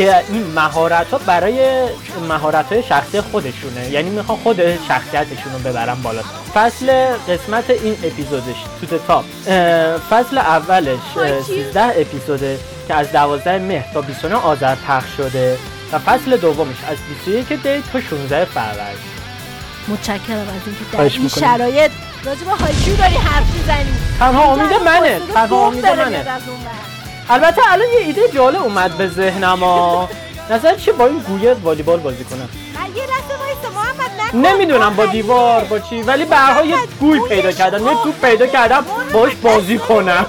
[0.00, 1.88] که این مهارت ها برای
[2.28, 3.90] مهارت های شخصی خودشونه.
[3.90, 6.22] یعنی می‌خوان خود شخصیتشون رو ببرن بالا.
[6.54, 9.24] فصل قسمت این اپیزودش تو تاپ
[10.10, 12.58] فصل اولش اه، 13 اپیزوده
[12.88, 15.58] که از 12 مهر تا 29 آذر پخش شده.
[15.92, 19.10] و فصل دومش از 21 دی تا 16 فروردین.
[19.88, 21.28] متشکرم از اینکه در این.
[21.28, 21.90] شرایط
[22.24, 23.94] راجع به هایکیو داری حرف می‌زنی.
[24.18, 25.20] تنها امید منه.
[25.34, 26.24] تنها امید منه.
[27.30, 30.08] البته الان یه ایده جالب اومد به ذهنم ها.
[30.50, 32.48] نظر چی با این گویه والیبال بازی کنم؟
[32.96, 33.02] یه
[33.74, 38.20] محمد نمی‌دونم با دیوار با چی ولی به هر یه گوی پیدا کردم یه توپ
[38.20, 40.26] پیدا کردم باش بازی کنم.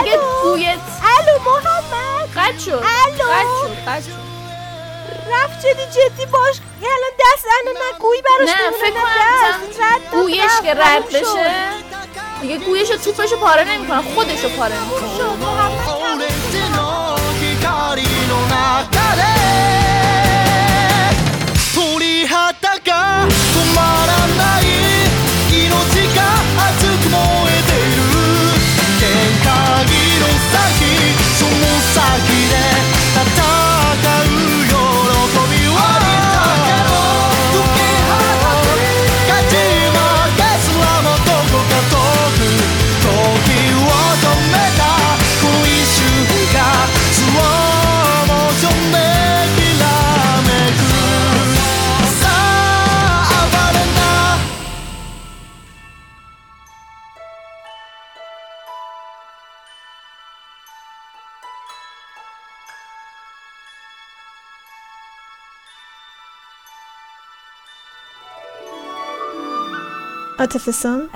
[0.00, 0.78] اگه گویت
[1.18, 2.28] الو محمد.
[2.36, 3.30] قد شد الو.
[3.86, 4.12] قد شد.
[5.32, 6.56] رفت جدی جدی باش.
[6.82, 8.90] یه الان دست نه گوی براش نه فکر.
[8.90, 11.08] کنم گویش که رد.
[11.08, 11.50] بشه.
[12.42, 16.87] دیگه گویشو توپشو پاره نمی‌کنه خودشو پاره می‌کنه
[70.72, 71.08] سام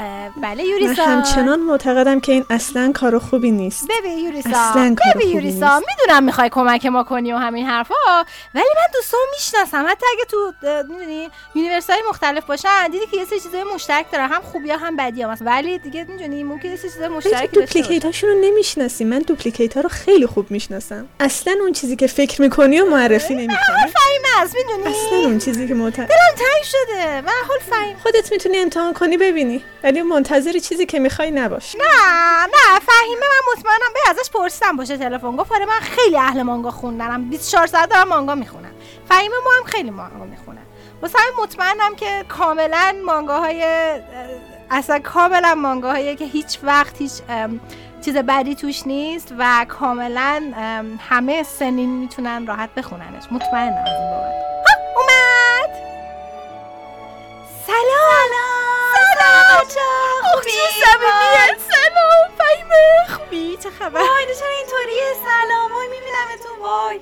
[0.42, 3.88] بله من یوریسا همچنان معتقدم که این اصلا کار خوبی نیست.
[3.98, 4.50] ببین یوریسا.
[4.50, 5.88] اصلاً کار خوبی یوریسا نیست.
[5.88, 7.94] می‌دونم می‌خوای کمک ما کنی و همین حرفا
[8.54, 9.86] ولی من دوستان می‌شناسم.
[9.88, 10.52] حتی اگه تو
[10.92, 14.96] می‌دونی یونیورسیتی مختلف باشن دیدی که یه سری چیزای مشترک داره هم خوبی ها هم
[14.96, 15.34] بدی ها.
[15.40, 19.04] ولی دیگه می‌دونی ممکن یه سری چیزای مشترک دوپلیکیت هاشون رو نمی‌شناسی.
[19.04, 21.08] من دوپلیکیت ها رو خیلی خوب می‌شناسم.
[21.20, 23.56] اصلا اون چیزی که فکر می‌کنی و معرفی نمی‌کنی.
[23.56, 24.22] فهیم
[24.54, 27.20] می‌دونی؟ اصلا اون چیزی که معتقد دلم تنگ شده.
[27.20, 29.64] من حال فهیم خودت می‌تونی امتحان کنی ببینی.
[29.84, 31.76] ولی منتظر چیزی که می‌خوای نباش.
[31.76, 31.82] نه
[32.46, 35.36] نه فهیمه من مطمئنم به ازش پرسیدم باشه تلفن.
[35.36, 37.30] گفت آره من خیلی اهل مانگا خوندنم.
[37.30, 38.72] 24 ساعت دارم مانگا می‌خونم.
[39.08, 40.66] فهیمه ما هم خیلی مانگا می‌خونم
[41.02, 44.00] واسه مطمئنم که کاملا مانگاهای اه،
[44.70, 47.12] اصلا کاملا مانگاهایی که هیچ وقت هیچ
[48.04, 53.24] چیز بدی توش نیست و کاملا ام، همه سنین می‌تونن راحت بخوننش.
[53.30, 54.32] مطمئنم از این بابت.
[54.96, 55.70] اومد!
[57.66, 58.51] سلام!
[59.68, 63.16] سلام خوبی صمیمیه سلام فهیمه.
[63.16, 67.00] خوبی چه خبر؟ وای چرا اینطوریه سلام وای میبینمتون وای.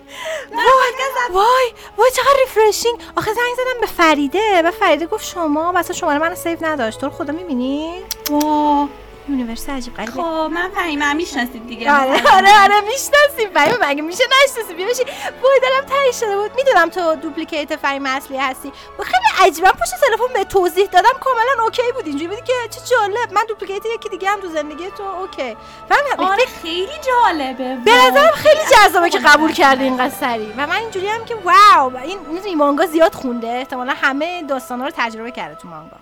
[0.52, 0.92] وای
[1.30, 4.62] وای وای چقدر refreshing آخه زنگ زدم به فریده.
[4.62, 5.72] و فریده گفت شما.
[5.72, 7.00] مثلا شماره منو save نداشت.
[7.00, 8.88] تو رو خدا می‌بینی؟ وا
[9.28, 10.12] universe ی عجیب غریبه.
[10.12, 11.92] خب من فهیمم می‌شناسید دیگه.
[11.92, 15.04] آره آره آره می‌شناسیم فهیم مگه میشه نشناسی بیا بشی
[15.42, 16.50] وای دلم تنگ شده بود.
[16.56, 18.72] می‌دونم تو duplicate فهیم اصلی هستی.
[18.98, 22.06] و خیلی عجیبا پشت تلفن به توضیح دادم کاملا okay بود.
[22.06, 23.32] اینجوری بودی که چه جالب.
[23.32, 25.56] من duplicate یکی دیگه هم تو زندگی تو okay.
[25.88, 27.76] فهم آره خیلی جالبه.
[27.84, 31.96] به نظرم خیلی جذابه که قبول کرده اینقدر سریع و من اینجوری هم که wow.
[31.96, 33.48] این می‌دونی مانگا زیاد خونده.
[33.48, 35.96] احتمالا همه داستانا رو تجربه کرده تو مانگا.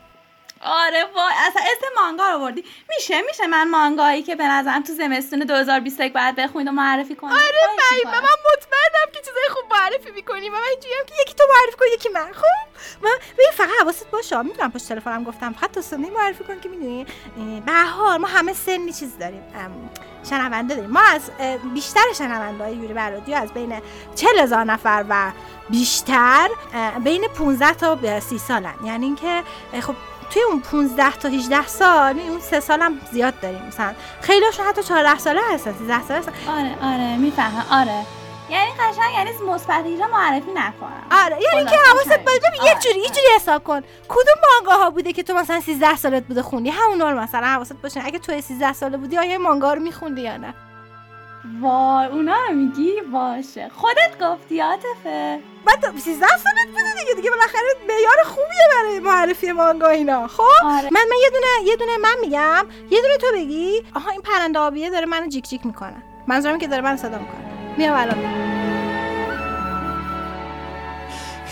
[0.63, 4.93] آره وای اصلا اسم مانگا رو بردی میشه میشه من مانگایی که به نظرم تو
[4.93, 7.43] زمستون 2021 باید بخونید و معرفی کنم آره
[7.79, 10.49] فهیمه من مطمئنم که چیزای خوب معرفی می‌کنی.
[10.49, 12.33] و من اینجوری هم که یکی تو معرفی کن یکی من.
[12.33, 12.69] خب؟
[13.03, 14.43] من ببین فقط حواست باشه.
[14.43, 15.53] می‌دونم پشت تلفنم گفتم.
[15.53, 17.07] فقط داستانی معرفی کن که می‌دونی.
[17.67, 19.43] به هر حال ما همه سنی چیز داریم.
[20.31, 20.91] شنونده داریم.
[20.91, 21.31] ما از
[21.75, 23.83] بیشتر شنونده های یوری برادیو از بین
[24.15, 25.31] 40 هزار نفر و
[25.71, 26.49] بیشتر
[27.05, 28.75] بین 15 تا به 30 سالن.
[28.85, 29.43] یعنی اینکه
[29.81, 29.95] خب
[30.31, 33.93] توی اون 15 تا 18 سال اون سه سال هم زیاد داریم مثلا.
[34.21, 36.33] خیلیشون حتی 14 ساله هستن 13 ساله هستن.
[36.49, 37.67] آره آره می‌فهمم.
[37.71, 38.05] آره.
[38.51, 41.07] یعنی قشنگ یعنی مثبت ایجا معرفی نکنم.
[41.25, 42.09] آره یعنی که حواست.
[42.09, 42.17] باشه.
[42.19, 43.81] ببین آره، یک جوری یه جوری حساب کن.
[44.09, 48.01] کدوم مانگاها بوده که تو مثلا 13 سالت بوده خوندی؟ همونا رو مثلا حواست باشه.
[48.05, 50.55] اگه تو 13 ساله بودی آیا این مانگا رو میخوندی یا نه؟
[51.62, 57.30] وای اونا رو میگی باشه خودت گفتی عاطفه بعد تو 13 سالت بوده دیگه دیگه
[57.30, 60.90] بالاخره معیار خوبیه برای معرفی مانگا اینا خب آره.
[60.92, 64.60] من من یه دونه یه دونه من میگم یه دونه تو بگی آها این پرنده
[64.60, 68.54] آبیه داره منو جیک جیک میکنه منظورم که داره منو صدا میکنه میام الان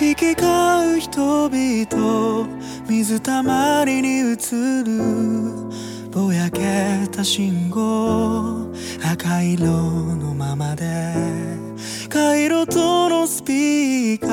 [0.01, 2.47] 行き交う人々
[2.89, 4.33] 水たまりに映
[4.83, 5.69] る
[6.16, 8.72] ぼやけた信号
[9.04, 11.12] 赤色のままで
[12.08, 14.26] 回路とのスピーカ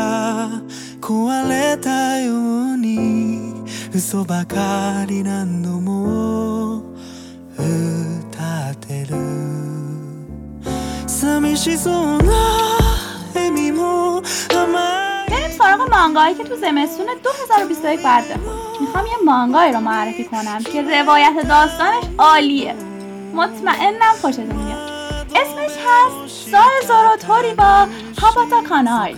[0.64, 6.84] ー壊れたように嘘ばかり何度も
[7.58, 9.18] 歌ってる。
[11.06, 12.34] 寂しそうな
[13.36, 15.03] 笑みも甘い
[15.34, 18.40] بریم سراغ مانگایی که تو زمستون 2021 باید
[18.82, 22.76] می‌خوام یه مانگایی رو معرفی کنم که روایت داستانش عالیه.
[23.34, 24.92] مطمئنم خوشتون میاد.
[25.36, 27.88] اسمش هست سار زوراتوری با
[28.22, 29.16] هاباتا کانای.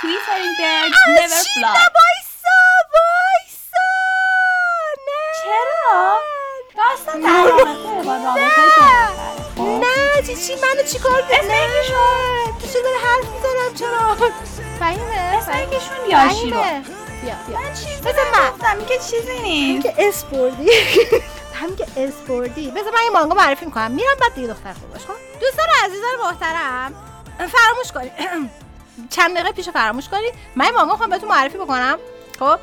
[0.00, 2.05] Twittering bird never fly
[10.40, 14.28] چی؟ چی منو چیکار اسم یکیشون تو چه حرف می‌زنم چرا؟
[14.78, 16.82] فهیمه اسم یکیشون یاشیرو فهیمه.
[17.22, 17.60] بیا بیا.
[17.60, 18.00] من چیزی.
[18.00, 18.84] نگفتم.
[18.88, 19.82] که چیزی نیست.
[19.86, 20.70] که اس بردی.
[21.60, 23.90] همین که اسپوردی بذار من این مانگا معرفی می‌کنم.
[23.90, 26.94] میرم بعد دیگه دختر خوب باش خب؟ دوستان عزیزان محترم
[27.38, 28.12] فراموش کنید.
[29.16, 30.34] چند دقیقه پیش فراموش کنید.
[30.56, 31.98] من این مانگا خواهم بهتون معرفی بکنم.
[32.38, 32.58] خب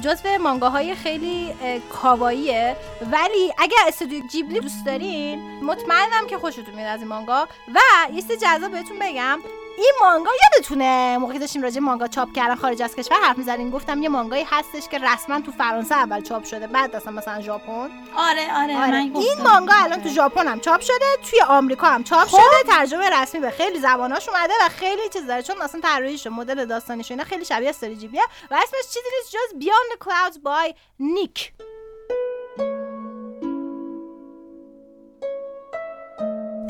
[0.00, 1.54] جزو مانگاهای خیلی
[1.90, 2.76] کاواییه.
[3.12, 7.48] ولی اگر استودیو جیبلی دوست دارین مطمئنم که خوشتون میاد از این مانگا.
[7.74, 7.78] و
[8.12, 9.38] یه چیز جذاب بهتون بگم.
[9.76, 14.02] این مانگا یادتونه موقعی داشتیم راجع مانگا چاپ کردن خارج از کشور حرف می‌زنیم گفتم
[14.02, 18.56] یه مانگایی هستش که رسما تو فرانسه اول چاپ شده بعد اصلا مثلا ژاپن آره
[18.56, 18.90] آره, آره.
[18.90, 19.42] من این.
[19.44, 22.38] مانگا الان تو ژاپن هم چاپ شده توی آمریکا هم چاپ خب.
[22.38, 26.64] شده ترجمه رسمی به خیلی زباناش اومده و خیلی چیز داره چون اصلا طراحیش مدل
[26.64, 31.52] داستانیش اینا خیلی شبیه استوری جیبلیه و اسمش چیزی نیست جز the Clouds by نیک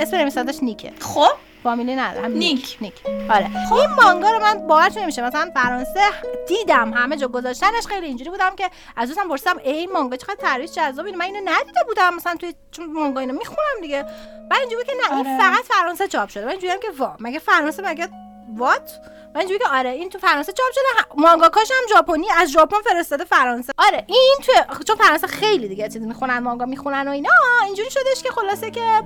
[0.01, 2.25] اسم نویسندش نیکه خب فامیلی نداره.
[2.25, 2.79] هم نیک.
[2.81, 2.95] نیک.
[3.31, 3.51] آره.
[3.73, 6.01] این مانگا رو من باورتون نمیشه مثلا فرانسه
[6.49, 10.35] دیدم همه جا گذاشتنش خیلی اینجوری بودم که از دوستم پرسیدم ای این مانگا چقدر
[10.35, 12.15] طراحیش جذابه؟ اینو من اینو ندیده بودم.
[12.15, 14.03] مثلا توی چون مانگا اینو می‌خونم دیگه.
[14.51, 15.39] بعد اینجوری که نه این آره.
[15.39, 16.45] فقط فرانسه چاپ شده.
[16.45, 18.09] من اینجوری که وا مگه فرانسه مگه
[18.57, 19.01] وات
[19.35, 21.23] من اینجوری که آره این تو فرانسه چاپ شده.
[21.23, 23.73] مانگاکاش هم ژاپنی از ژاپن فرستاده فرانسه.
[23.79, 27.31] آره این تو چون فرانسه خیلی دیگه چیز می‌خونن مانگا می‌خونن و اینا
[27.67, 29.03] اینجوری شدش که خلاصه که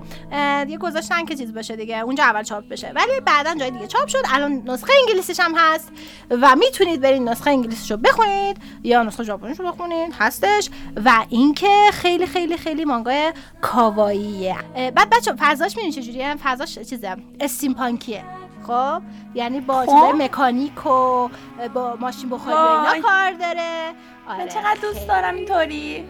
[0.64, 2.92] دیگه گذاشتن که چیز بشه دیگه اونجا اول چاپ بشه.
[2.94, 4.22] ولی بعدا جای دیگه چاپ شد.
[4.32, 5.88] الان نسخه انگلیسیش هم هست
[6.30, 10.70] و می‌تونید برین نسخه انگلیسیش رو بخونید یا نسخه ژاپنیش رو بخونید هستش.
[11.04, 14.56] و اینکه خیلی خیلی خیلی مانگای کاواییه.
[14.74, 18.24] بعد بچه فضاش می‌دونی چجوریه؟ فضاش چیزه استیمپانکیه.
[18.66, 19.02] خب
[19.34, 20.14] یعنی با خب.
[20.22, 21.28] مکانیک و
[21.74, 22.60] با ماشین بخاری و.
[22.60, 23.92] اینا کار داره
[24.28, 25.08] آره من چقدر دوست.
[25.08, 26.04] دارم اینطوری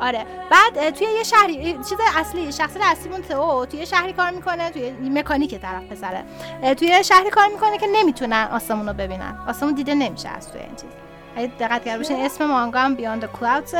[0.00, 4.70] آره بعد توی یه شهری چیز اصلی شخصیت اصلیمون تو توی یه شهری کار می‌کنه
[4.70, 6.24] توی مکانیک طرف پسره
[6.74, 10.60] توی یه شهری کار می‌کنه که نمی‌تونن آسمون رو ببینن آسمون دیده نمیشه از توی
[10.60, 10.90] این چیز
[11.46, 13.74] دقت کرده باشین اسم مانگا هم بیاند کلاودز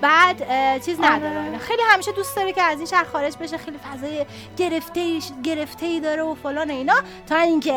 [0.00, 0.36] بعد
[0.84, 1.38] چیز نداره.
[1.38, 1.58] آره.
[1.58, 6.00] خیلی همیشه دوست داره که از این شهر خارج بشه خیلی فضای گرفته گرفته ای
[6.00, 6.94] داره و فلان و اینا.
[7.28, 7.72] تا اینکه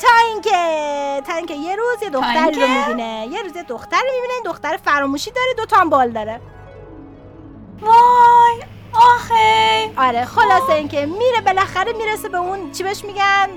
[0.00, 0.50] تا اینکه
[1.26, 3.28] تا اینکه یه روز یه دختری رو؟ می‌بینه.
[3.30, 4.34] یه روز یه دختری می‌بینه.
[4.34, 6.40] این دختر فراموشی داره دو تا بال داره.
[7.80, 8.75] وای!
[8.96, 9.90] آخه.
[9.96, 13.50] آره خلاصه اینکه میره بالاخره می‌رسه به اون چی بهش میگن؟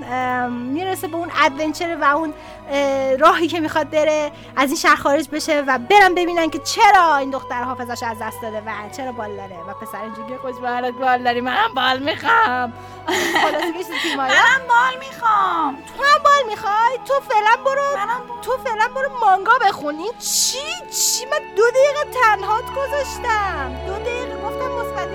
[0.50, 2.34] می‌رسه به اون ادونچر و اون
[2.70, 7.16] اه، راهی که می‌خواد بره از این شهر خارج بشه و برن ببینن که چرا
[7.16, 10.94] این دختر حافظش از دست داده و چرا بال داره و پسر اینجوری خوش بالت
[10.94, 11.40] بال داری.
[11.40, 12.72] منم بال می‌خوام.
[13.42, 13.72] خلاصه
[14.02, 15.76] تیمایی منم بال می‌خوام.
[15.76, 17.96] تو هم بال می‌خوای؟ تو فعلا برو.
[17.96, 18.40] منم.
[18.42, 19.94] تو فعلا برو مانگا بخون.
[19.98, 20.58] این چی؟
[20.90, 23.72] چی؟ من دو دقیقه تنهات گذاشتم.
[23.86, 25.08] دو دقیقه گفتم مثبت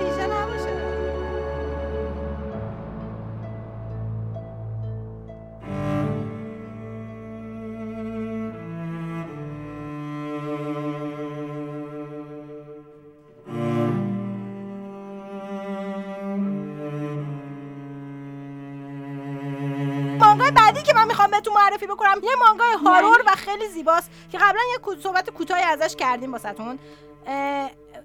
[21.36, 22.20] بهتون معرفی بکنم.
[22.22, 26.78] یه مانگای هارور و خیلی زیباست که قبلا یه صحبت کوتاهی ازش کردیم واسهتون.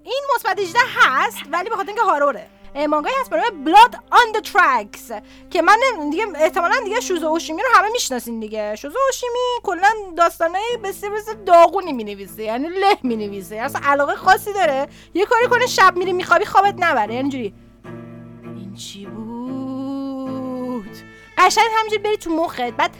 [0.04, 2.48] این مثبت 18 هست ولی به خاطر اینکه هاروره.
[2.74, 5.78] اه، مانگایی هست نام بلاد آن the Tracks که من
[6.10, 8.76] دیگه احتمالا دیگه شوزو اوشیمی رو همه می‌شناسین دیگه.
[8.76, 13.56] شوزو اوشیمی کلا داستانای بسیار بسیار داغونی می‌نویسه یعنی له می‌نویسه.
[13.56, 14.88] اصلا علاقه خاصی داره.
[15.14, 17.14] یه کاری کنه شب میری میخوابی خوابت نبره.
[17.14, 17.54] یعنی اینجوری.
[18.56, 20.96] این چی بود؟
[21.38, 22.60] قشنگ همینجوری بری تو مخت.
[22.60, 22.90] بعد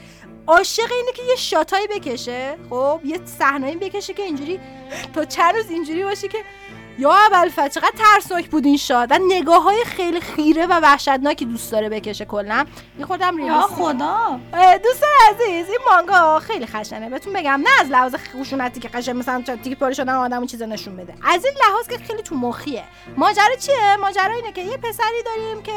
[0.47, 2.57] عاشق اینه که یه شاتایی بکشه.
[2.71, 4.61] خب یه صحنه‌ای بکشه که اینجوری
[5.15, 6.39] تا چند روز اینجوری باشه که
[6.99, 11.73] یا اول چقدر ترسناک بود این شات و نگاه های خیلی خیره و وحشتناکی دوست
[11.73, 12.67] داره بکشه کلا.
[12.99, 14.41] یه خودم یا خدا.
[14.85, 17.11] دوستان عزیز این مانگا خیلی خشنه.
[17.11, 20.97] بهتون بگم نه از لحاظ خشونتی که قشنگ مثلا تیک پاره شدن آدمو چیزا نشون
[20.97, 21.15] بده.
[21.23, 22.85] از این لحاظ که خیلی تو مخیه.
[23.17, 25.73] ماجرا چیه؟ ماجرا اینه که یه پسری داریم که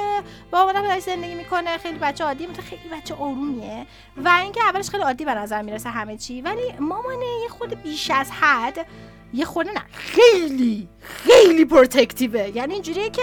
[0.52, 3.86] با مادر پدرش زندگی می‌کنه خیلی بچه عادی مثلا خیلی بچه آرومیه.
[4.18, 6.42] و اینکه اولش خیلی عادی به نظر می‌رسه همه چی.
[6.42, 8.86] ولی مامانه یه خود بیش از حد
[9.34, 12.50] یه خورده نه خیلی خیلی پروتکتیوه.
[12.58, 13.22] یعنی اینجوریه که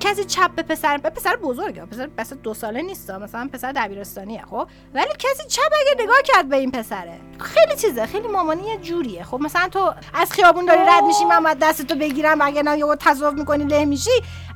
[0.00, 1.84] کسی چپ به پسر به پسر بزرگه.
[1.84, 3.10] پسر بس دو ساله نیست.
[3.10, 8.06] مثلا پسر دبیرستانیه خب؟ ولی کسی چپ اگه نگاه کرد به این پسره خیلی چیزه
[8.06, 9.24] خیلی مامانی یه جوریه.
[9.24, 12.94] خب مثلا تو از خیابون داری رد میشی من باید دستتو بگیرم اگه نه یهو
[13.00, 14.10] تصادف می‌کنی له میشی.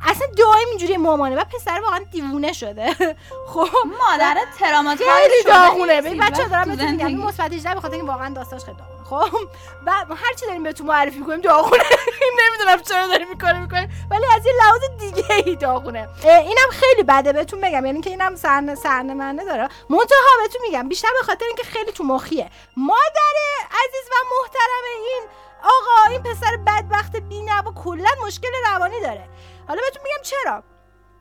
[0.05, 2.93] اصلا دائم اینجوری مامانه و پسر واقعا دیوونه شده.
[3.53, 5.95] خب؟ مادر تراماتایز خیلی داغونه.
[6.01, 7.27] نیستی ببین بچه وقتی دارم تو بهتون میگم.
[7.27, 9.02] مثبت 18 بخاطر اینکه واقعا داستانش خیلی داغونه.
[9.21, 9.49] خب
[9.87, 11.83] بعد هر چی داریم بهتون معرفی کنیم داغونه.
[12.49, 17.33] نمی‌دونم چرا داریم می‌کنه می‌کنه ولی از یه لحاظ دیگه ای داغونه اینم خیلی بده
[17.33, 19.69] بهتون بگم یعنی که اینم سرن سرن منه داره.
[19.91, 22.51] منتها بهتون میگم بیشتر به خاطر اینکه خیلی تو مخیه.
[22.77, 23.35] مادر
[23.71, 25.23] عزیز و محترم این
[25.63, 29.29] آقا این پسر بدبخت بینوا کلا مشکل روانی داره.
[29.69, 30.63] حالا بهتون میگم چرا.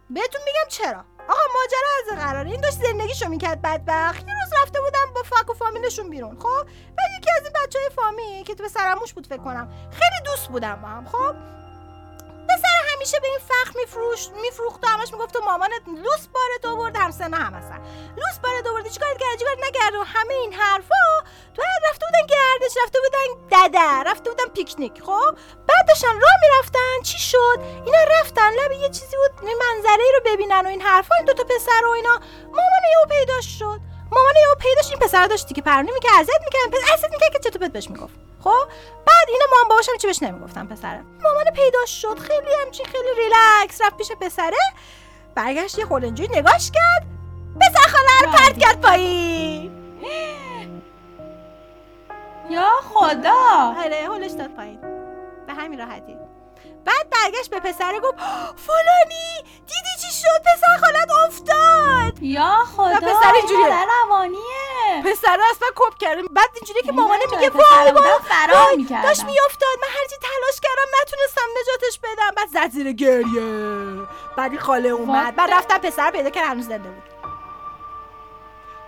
[0.09, 1.05] بهتون میگم چرا.
[1.31, 2.49] آقا ماجرا از قراره.
[2.49, 4.27] این داشت زندگیشو می‌کرد بدبخت.
[4.27, 6.63] یه روز رفته بودم با فک و فامیلشون بیرون خب؟
[6.97, 10.47] بعد یکی از این بچه های فامیل که تو سرموش بود فکر کنم خیلی دوست
[10.47, 11.60] بودم با هم خب؟
[12.49, 16.95] پسر همیشه به این فخر میفروش میفروخت و همش می‌گفت تو مامانت لوس بارت آورد
[16.97, 17.81] هم سنا هم هستن.
[18.17, 18.87] لوس بارت آورد.
[18.89, 19.95] چیکار کرد چیکار نکرد.
[19.95, 21.05] و همه این حرفا
[21.55, 25.03] تو رفته بودن گردش رفته بودن دده رفته بودن پیکنیک.
[25.03, 25.35] خب
[25.67, 27.01] بعد داشتن راه می‌رفتن.
[27.03, 28.51] چی شد؟ اینا رفتن.
[28.53, 31.89] لب یه چیزی بود منظره ای رو ببینن و این حرفا این دوتا پسر و
[31.89, 32.19] اینا.
[32.45, 33.79] مامان یهو پیداش شد.
[34.11, 37.49] مامان یهو پیداش این پسر داشتی که پرونی می‌کرد ازت می‌کرد پس ازت می‌کرد که
[37.49, 38.13] چطور بهش می‌گفت.
[38.43, 38.67] خب
[39.05, 40.67] بعد اینا مامان باباشم چی بهش نمی‌گفتن
[41.23, 42.19] مامان پیداش شد.
[42.19, 43.81] خیلی همچین خیلی ریلکس.
[43.81, 44.57] رفت پیش پسره.
[45.35, 47.05] برگشت یه خورده اینجوری نگاش کرد.
[47.61, 49.71] پسر خاله رو پرت کرد پایین.
[52.49, 53.73] یا خدا.
[53.85, 54.81] آره هولش داد پایین.
[55.47, 56.17] به همین راحتی.
[56.85, 58.15] بعد برگشت به پسره گفت
[58.57, 62.23] فلانی دیدی چی شد؟ پسر خالت افتاد.
[62.23, 63.65] یا خدا پسر اینجوریه.
[63.65, 64.70] پدر روانیه.
[65.05, 69.07] پسر اصلا کپ کرد بعد اینجوری که مامانه میگه وای وای فرار می‌کردم.
[69.07, 69.77] داشت میافتاد.
[69.81, 72.31] من هرچی تلاش کردم نتونستم نجاتش بدم.
[72.35, 74.07] بعد زد زیر گریه.
[74.37, 75.35] بعد خاله اومد.
[75.35, 77.03] بعد رفتن پسر پیدا کرد هنوز زنده بود.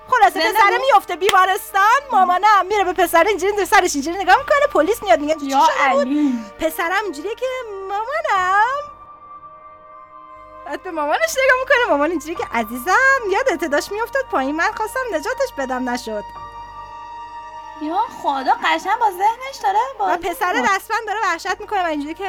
[0.08, 2.02] خلاصه زنده پسر بود؟ میفته بیمارستان.
[2.12, 4.68] مامانم میره به پسر اینجوری سرش اینجوری نگاه می‌کنه.
[4.74, 6.08] پلیس میاد میگه چی شده بود؟
[6.60, 7.46] پسرم اینجوریه که
[7.90, 8.93] مامانم
[10.84, 11.90] به مامانش نگاه می‌کنه.
[11.90, 14.56] مامان اینجوری که عزیزم یادت داشت میافتاد پایین.
[14.56, 15.90] من خواستم نجاتش بدم.
[15.90, 16.24] نشد.
[17.82, 22.14] یا خدا قشنگ با ذهنش داره و با پسر دستمند داره وحشت می‌کنه و اینجوری
[22.14, 22.26] که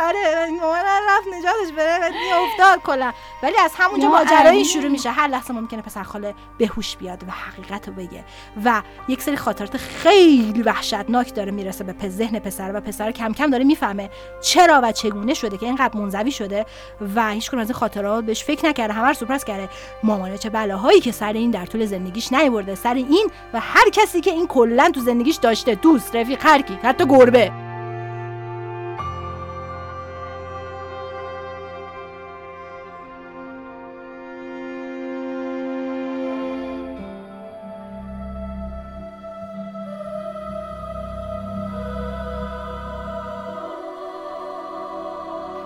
[0.00, 3.12] آره مامان رفت نجاتش بده بعد افتاد کلا.
[3.42, 4.56] ولی از همونجا یا ماجرا علی.
[4.56, 5.10] این شروع میشه.
[5.10, 8.24] هر لحظه ممکنه پسر خاله بهوش بیاد و حقیقت رو بگه.
[8.64, 13.50] و یک سری خاطرات خیلی وحشتناک داره می‌رسه به ذهن پسر و پسر کم کم
[13.50, 14.10] داره می‌فهمه
[14.42, 16.66] چرا و چگونه شده که اینقدر منزوی شده
[17.14, 18.92] و هیچ از این خاطرات بهش فکر نکرده.
[18.92, 19.68] همه رو سورپرایز کرده.
[20.02, 22.74] مامانه چه بلاهایی که سر این در طول زندگیش نیورده.
[22.74, 25.74] سر این و هر کسی که این کلا تو زندگیش داشته.
[25.74, 26.78] دوست رفیق هر کی.
[26.82, 27.52] حتی گربه.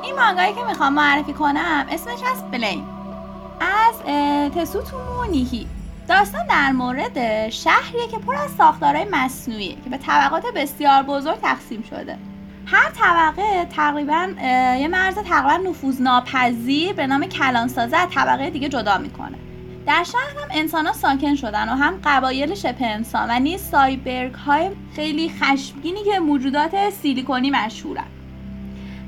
[0.03, 2.85] این مانگایی که می‌خوام معرفی کنم اسمش از بلین
[3.61, 5.67] از اه، تسوتومو نیهی
[6.11, 11.83] داستان در مورد شهریه که پر از ساختارهای مصنوعیه که به طبقات بسیار بزرگ تقسیم
[11.91, 12.19] شده.
[12.67, 14.29] هر طبقه تقریبا
[14.81, 19.39] یه مرز تقریبا نفوذناپذیر به نام کلانسازه از طبقه دیگه جدا می‌کنه.
[19.87, 24.35] در شهر هم انسان ها ساکن شدن و هم قبایل شبه انسان و نیز سایبرگ
[24.35, 28.07] های خیلی خشمگینی که موجودات سیلیکونی مشهورن.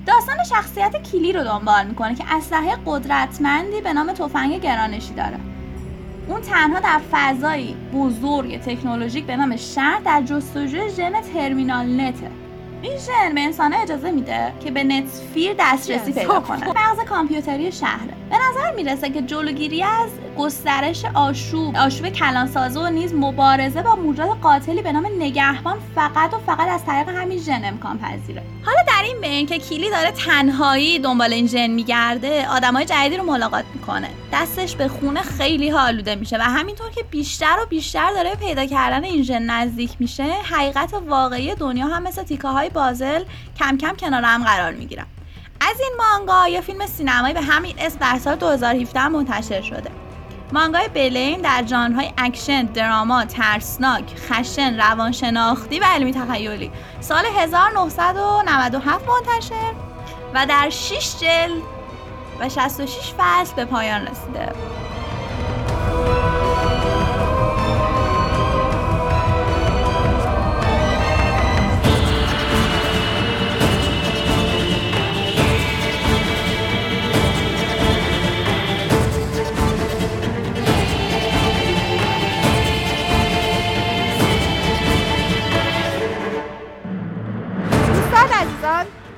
[0.07, 5.52] داستان شخصیت کلی رو دنبال می‌کنه که اسلحه قدرتمندی به نام تفنگ گرانشی داره.
[6.29, 12.42] اون تنها در فضایی بزرگ تکنولوژیک به نام شهر در جستجوی ژن ترمینال نته.
[12.83, 16.13] این ژن به انسان اجازه میده که به نتفیر دسترسی.
[16.13, 18.15] پیدا خب، کنه مغز کامپیوتری شهره.
[18.31, 24.41] به نظر می‌رسه که جلوگیری از گسترش آشوب آشوب کلانسازی و نیز مبارزه با موجود
[24.41, 28.43] قاتلی به نام نگهبان فقط و فقط از طریق همین ژن امکان پذیره.
[28.65, 33.25] حالا در این بین که کیلی داره تنهایی دنبال این ژن میگرده آدمای جدیدی رو
[33.25, 34.09] ملاقات می‌کنه.
[34.33, 38.67] دستش به خونه خیلی آلوده میشه و همینطور که بیشتر و بیشتر داره به پیدا
[38.67, 43.25] کردن این ژن نزدیک میشه حقیقت واقعی دنیا هم مثل تیکه های پازل
[43.59, 45.07] کم کم کنار هم قرار می‌گیرن
[45.61, 49.91] از این مانگا یه فیلم سینمایی به همین اسم در سال 2017 منتشر شده
[50.53, 56.71] مانگای Blame در ژانرهای اکشن، drama، ترسناک، خشن، روانشناختی و علمی تخیلی
[57.01, 59.73] سال 1997 منتشر
[60.35, 61.63] و در 6 جلد
[62.41, 64.53] و 66 فصل به پایان رسیده.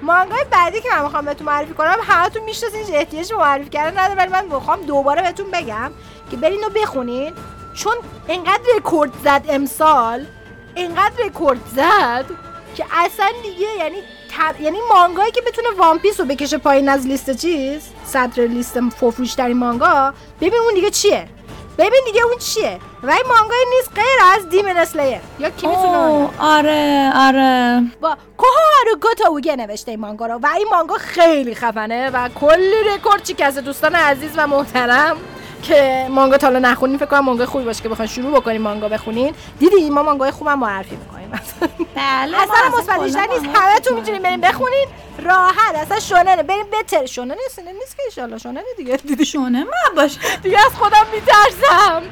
[0.04, 3.98] مانگای بعدی که من می‌خوام بهتون معرفی کنم همتون می‌شناسین هیچ احتیاج به معرفی کردن
[3.98, 5.90] نداره ولی من می‌خوام دوباره بهتون بگم
[6.30, 7.32] که برین و بخونین.
[7.74, 7.94] چون
[8.28, 10.26] انقدر رکورد زد امسال
[10.76, 12.24] انقدر رکورد زد
[12.74, 13.96] که اصلا دیگه یعنی
[14.30, 14.60] تر...
[14.60, 19.34] یعنی مانگایی که بتونه One Piece رو بکشه پایین از لیست چیز صدر لیست فروش
[19.34, 21.28] ترین مانگا ببین اون دیگه چیه.
[21.78, 25.18] ببین دیگه اون چیه؟ و این مانگای نیست غیر از Demon Slayer.
[25.38, 27.82] یا کی می‌تونه اوه، آره آره.
[28.00, 30.34] کویوهارو گوتوگه نوشته این مانگا رو.
[30.42, 35.16] و این مانگا خیلی خفنه و کلی رکورد شکسته دوستان عزیز و محترم.
[35.64, 38.88] که مانگا تا حالا نخونین فکر کنم مانگا خوبی باشه که بخواین شروع بکنین مانگا
[38.88, 39.34] بخونین.
[39.58, 41.30] دیدی ما مانگای خوبم معرفی می‌کنیم.
[41.94, 43.44] بله اصلا مثبت بیشتر نیست.
[43.44, 44.88] همه تو می‌تونین بریم بخونین.
[45.22, 47.06] راحت اصلا شوننه بریم بتر.
[47.06, 48.96] شونه نیست نیست که ایشالله شونه دیگه.
[48.96, 50.20] دیدی؟ شونه من باشه.
[50.42, 52.02] دیگه از خودم میترسم.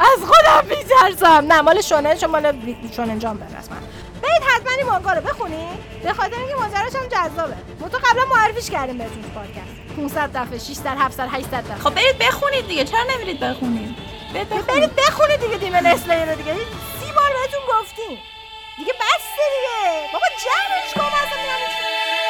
[0.00, 1.52] از خودم میترسم.
[1.52, 2.52] نه مال شونه چون مال
[2.96, 3.76] شونه جام به رسما
[4.22, 5.68] برید حتما این مانگا رو بخونین.
[6.04, 7.54] به خاطر اینکه ماجراش هم جذابه.
[7.80, 9.79] ما تو قبلا معرفیش کردیم بهتون تو پادکست.
[10.08, 11.76] 500 دفعه 600 700 800 دفعه.
[11.76, 13.96] خب برید بخونید دیگه چرا نمیرید بخونید؟
[14.34, 14.66] برید بخونید.
[14.66, 15.40] برید بخونید.
[15.40, 16.54] دیگه دیمن اسلیر رو دیگه.
[17.00, 18.18] سی بار بهتون گفتیم.
[18.78, 20.12] دیگه بس دیگه.
[20.12, 22.29] بابا جمعش کن اصلا